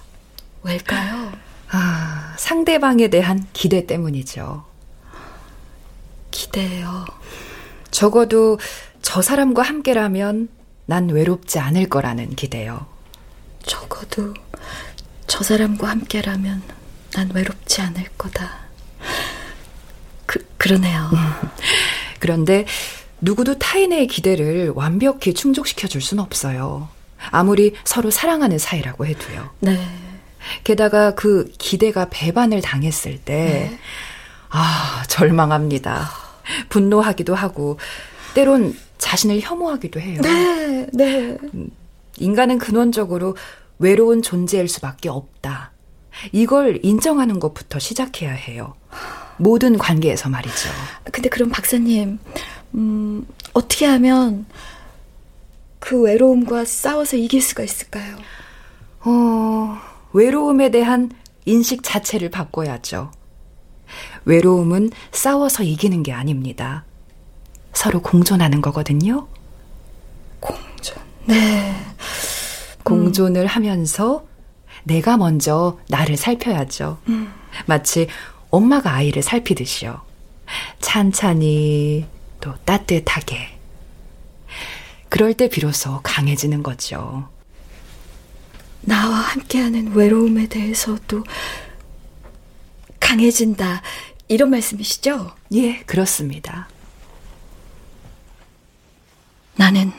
왜일까요? 0.63 1.31
아, 1.69 2.33
상대방에 2.37 3.09
대한 3.09 3.45
기대 3.53 3.85
때문이죠. 3.85 4.63
기대요. 6.31 7.05
적어도 7.91 8.59
저 9.01 9.21
사람과 9.21 9.61
함께라면 9.61 10.49
난 10.85 11.09
외롭지 11.09 11.59
않을 11.59 11.89
거라는 11.89 12.35
기대요. 12.35 12.85
적어도 13.63 14.33
저 15.27 15.43
사람과 15.43 15.89
함께라면 15.89 16.61
난 17.13 17.31
외롭지 17.33 17.81
않을 17.81 18.05
거다. 18.17 18.51
그, 20.25 20.45
그러네요. 20.57 21.09
그런데 22.19 22.65
누구도 23.21 23.57
타인의 23.57 24.07
기대를 24.07 24.71
완벽히 24.75 25.33
충족시켜 25.33 25.87
줄 25.87 26.01
수는 26.01 26.23
없어요. 26.23 26.89
아무리 27.31 27.73
서로 27.85 28.11
사랑하는 28.11 28.57
사이라고 28.57 29.05
해도요. 29.05 29.49
네. 29.59 30.02
게다가 30.63 31.15
그 31.15 31.51
기대가 31.57 32.07
배반을 32.09 32.61
당했을 32.61 33.19
때, 33.19 33.69
네. 33.71 33.79
아, 34.49 35.03
절망합니다. 35.07 36.09
분노하기도 36.69 37.35
하고, 37.35 37.79
때론 38.33 38.75
자신을 38.97 39.39
혐오하기도 39.41 39.99
해요. 39.99 40.21
네, 40.21 40.87
네. 40.93 41.37
인간은 42.17 42.57
근원적으로 42.57 43.35
외로운 43.79 44.21
존재일 44.21 44.67
수밖에 44.67 45.09
없다. 45.09 45.71
이걸 46.31 46.79
인정하는 46.83 47.39
것부터 47.39 47.79
시작해야 47.79 48.31
해요. 48.31 48.75
모든 49.37 49.77
관계에서 49.77 50.29
말이죠. 50.29 50.69
근데 51.11 51.29
그럼 51.29 51.49
박사님, 51.49 52.19
음, 52.75 53.27
어떻게 53.53 53.85
하면 53.85 54.45
그 55.79 56.01
외로움과 56.01 56.65
싸워서 56.65 57.17
이길 57.17 57.41
수가 57.41 57.63
있을까요? 57.63 58.15
어, 59.01 59.81
외로움에 60.13 60.71
대한 60.71 61.11
인식 61.45 61.83
자체를 61.83 62.29
바꿔야죠. 62.29 63.11
외로움은 64.25 64.91
싸워서 65.11 65.63
이기는 65.63 66.03
게 66.03 66.13
아닙니다. 66.13 66.85
서로 67.73 68.01
공존하는 68.01 68.61
거거든요. 68.61 69.27
공존. 70.39 70.97
네. 71.25 71.75
공존을 72.83 73.47
하면서 73.47 74.25
내가 74.83 75.17
먼저 75.17 75.79
나를 75.89 76.17
살펴야죠. 76.17 76.99
음. 77.07 77.33
마치 77.65 78.07
엄마가 78.49 78.93
아이를 78.93 79.21
살피듯이요. 79.21 80.01
찬찬히 80.79 82.05
또 82.39 82.53
따뜻하게. 82.65 83.57
그럴 85.09 85.33
때 85.33 85.47
비로소 85.47 85.99
강해지는 86.03 86.63
거죠. 86.63 87.29
나와 88.85 89.15
함께하는 89.15 89.93
외로움에 89.95 90.47
대해서도 90.47 91.23
강해진다. 92.99 93.81
이런 94.27 94.49
말씀이시죠? 94.49 95.35
예, 95.53 95.79
그렇습니다. 95.81 96.67
나는 99.55 99.91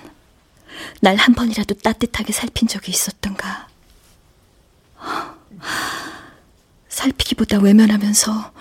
날 1.01 1.17
한 1.17 1.35
번이라도 1.35 1.75
따뜻하게 1.77 2.33
살핀 2.33 2.69
적이 2.69 2.91
있었던가. 2.91 3.69
살피기보다 6.89 7.59
외면하면서 7.59 8.53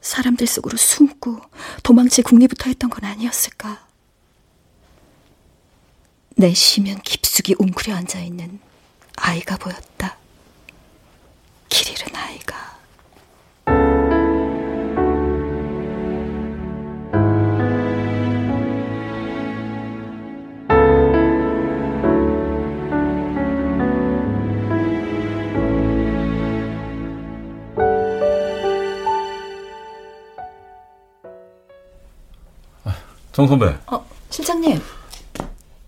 사람들 0.00 0.46
속으로 0.46 0.76
숨고 0.76 1.40
도망칠 1.82 2.24
궁리부터 2.24 2.68
했던 2.68 2.90
건 2.90 3.04
아니었을까. 3.04 3.86
내 6.36 6.52
시면 6.52 7.00
깊숙이 7.02 7.54
웅크려 7.58 7.94
앉아 7.94 8.20
있는 8.20 8.60
아이가 9.16 9.56
보였다. 9.56 10.16
길 11.68 11.88
잃은 11.92 12.14
아이가. 12.14 12.74
정 33.32 33.48
선배, 33.48 33.66
어, 33.86 34.06
실장님. 34.30 34.80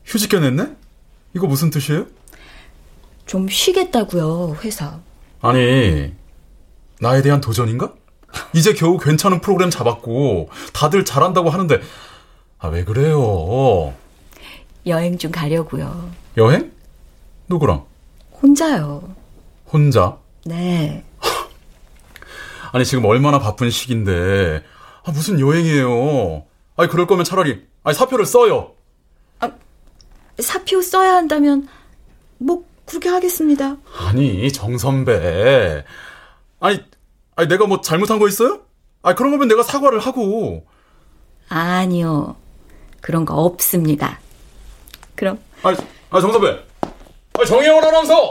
휴직 0.05 0.31
견했네? 0.33 0.77
이거 1.35 1.47
무슨 1.47 1.71
뜻이에요? 1.71 2.07
좀 3.27 3.49
쉬겠다고요, 3.49 4.57
회사. 4.63 5.01
아니, 5.43 6.13
나에 7.01 7.23
대한 7.23 7.41
도전인가? 7.41 7.93
이제 8.55 8.73
겨우 8.73 8.99
괜찮은 8.99 9.41
프로그램 9.41 9.69
잡았고, 9.69 10.49
다들 10.73 11.05
잘한다고 11.05 11.51
하는데, 11.51 11.81
아, 12.59 12.69
왜 12.69 12.85
그래요? 12.85 13.93
여행 14.87 15.19
좀 15.19 15.33
가려고요. 15.33 16.11
여행? 16.37 16.73
누구랑? 17.49 17.85
혼자요. 18.41 19.15
혼자? 19.73 20.19
네. 20.45 21.05
아니, 22.73 22.85
지금 22.85 23.05
얼마나 23.07 23.39
바쁜 23.41 23.71
시기인데, 23.71 24.63
아, 25.05 25.11
무슨 25.11 25.41
여행이에요? 25.41 26.45
아니, 26.77 26.89
그럴 26.89 27.07
거면 27.07 27.25
차라리, 27.25 27.67
아니, 27.83 27.95
사표를 27.97 28.25
써요. 28.25 28.73
사표 30.39 30.83
써야 30.83 31.15
한다면, 31.15 31.67
뭐, 32.39 32.65
그렇게 32.87 33.09
하겠습니다. 33.09 33.77
아니, 33.99 34.51
정 34.53 34.79
선배. 34.79 35.85
아니, 36.61 36.81
아니, 37.35 37.49
내가 37.49 37.67
뭐 37.67 37.81
잘못한 37.81 38.19
거 38.19 38.29
있어요? 38.29 38.61
아니, 39.03 39.17
그런 39.17 39.33
거면 39.33 39.49
내가 39.49 39.63
사과를 39.63 39.99
하고. 39.99 40.67
아니요. 41.49 42.37
그런 43.01 43.25
거 43.25 43.35
없습니다. 43.35 44.21
그럼, 45.15 45.39
아니, 45.63 45.77
아니, 46.11 46.23
정 46.23 46.33
선배. 46.33 46.65
아니, 47.35 47.47
정혜원 47.47 47.85
아나운서! 47.85 48.31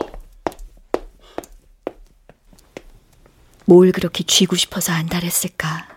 뭘 3.66 3.92
그렇게 3.92 4.24
쥐고 4.24 4.56
싶어서 4.56 4.94
안달했을까? 4.94 5.88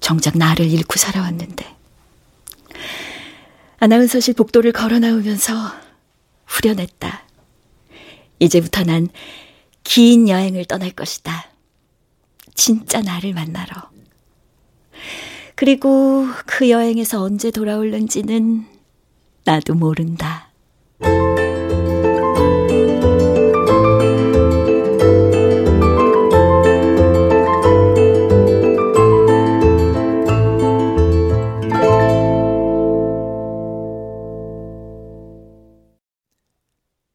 정작 0.00 0.38
나를 0.38 0.66
잃고 0.66 0.96
살아왔는데. 0.96 1.76
아나운서실 3.80 4.34
복도를 4.34 4.72
걸어 4.72 4.98
나오면서 4.98 5.52
후련했다. 6.46 7.27
이제부터 8.40 8.84
난 8.84 9.08
긴 9.88 10.28
여행을 10.28 10.66
떠날 10.66 10.90
것이다. 10.90 11.46
진짜 12.54 13.00
나를 13.00 13.32
만나러. 13.32 13.88
그리고 15.54 16.26
그 16.44 16.68
여행에서 16.68 17.22
언제 17.22 17.50
돌아올는지는 17.50 18.66
나도 19.46 19.72
모른다. 19.72 20.52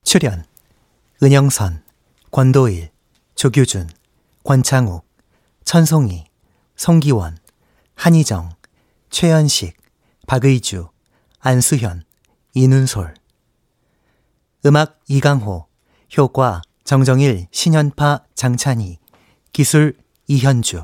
출연 0.03 0.43
은영선, 1.23 1.81
권도일, 2.31 2.89
조규준, 3.35 3.89
권창욱, 4.43 5.07
천송이, 5.63 6.25
송기원, 6.75 7.37
한희정, 7.95 8.49
최연식, 9.09 9.77
박의주, 10.27 10.89
안수현, 11.39 12.03
이눈솔. 12.55 13.13
음악 14.65 14.99
이강호, 15.07 15.67
효과 16.17 16.61
정정일, 16.83 17.47
신현파, 17.51 18.25
장찬희, 18.35 18.97
기술 19.53 19.95
이현주 20.27 20.83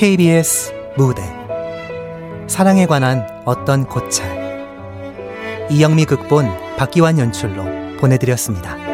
KBS 0.00 0.72
무대 0.96 1.20
사랑에 2.46 2.86
관한 2.86 3.26
어떤 3.44 3.84
고찰 3.84 4.26
이영미 5.68 6.06
극본 6.06 6.46
박기환 6.78 7.18
연출로 7.18 7.98
보내드렸습니다. 7.98 8.89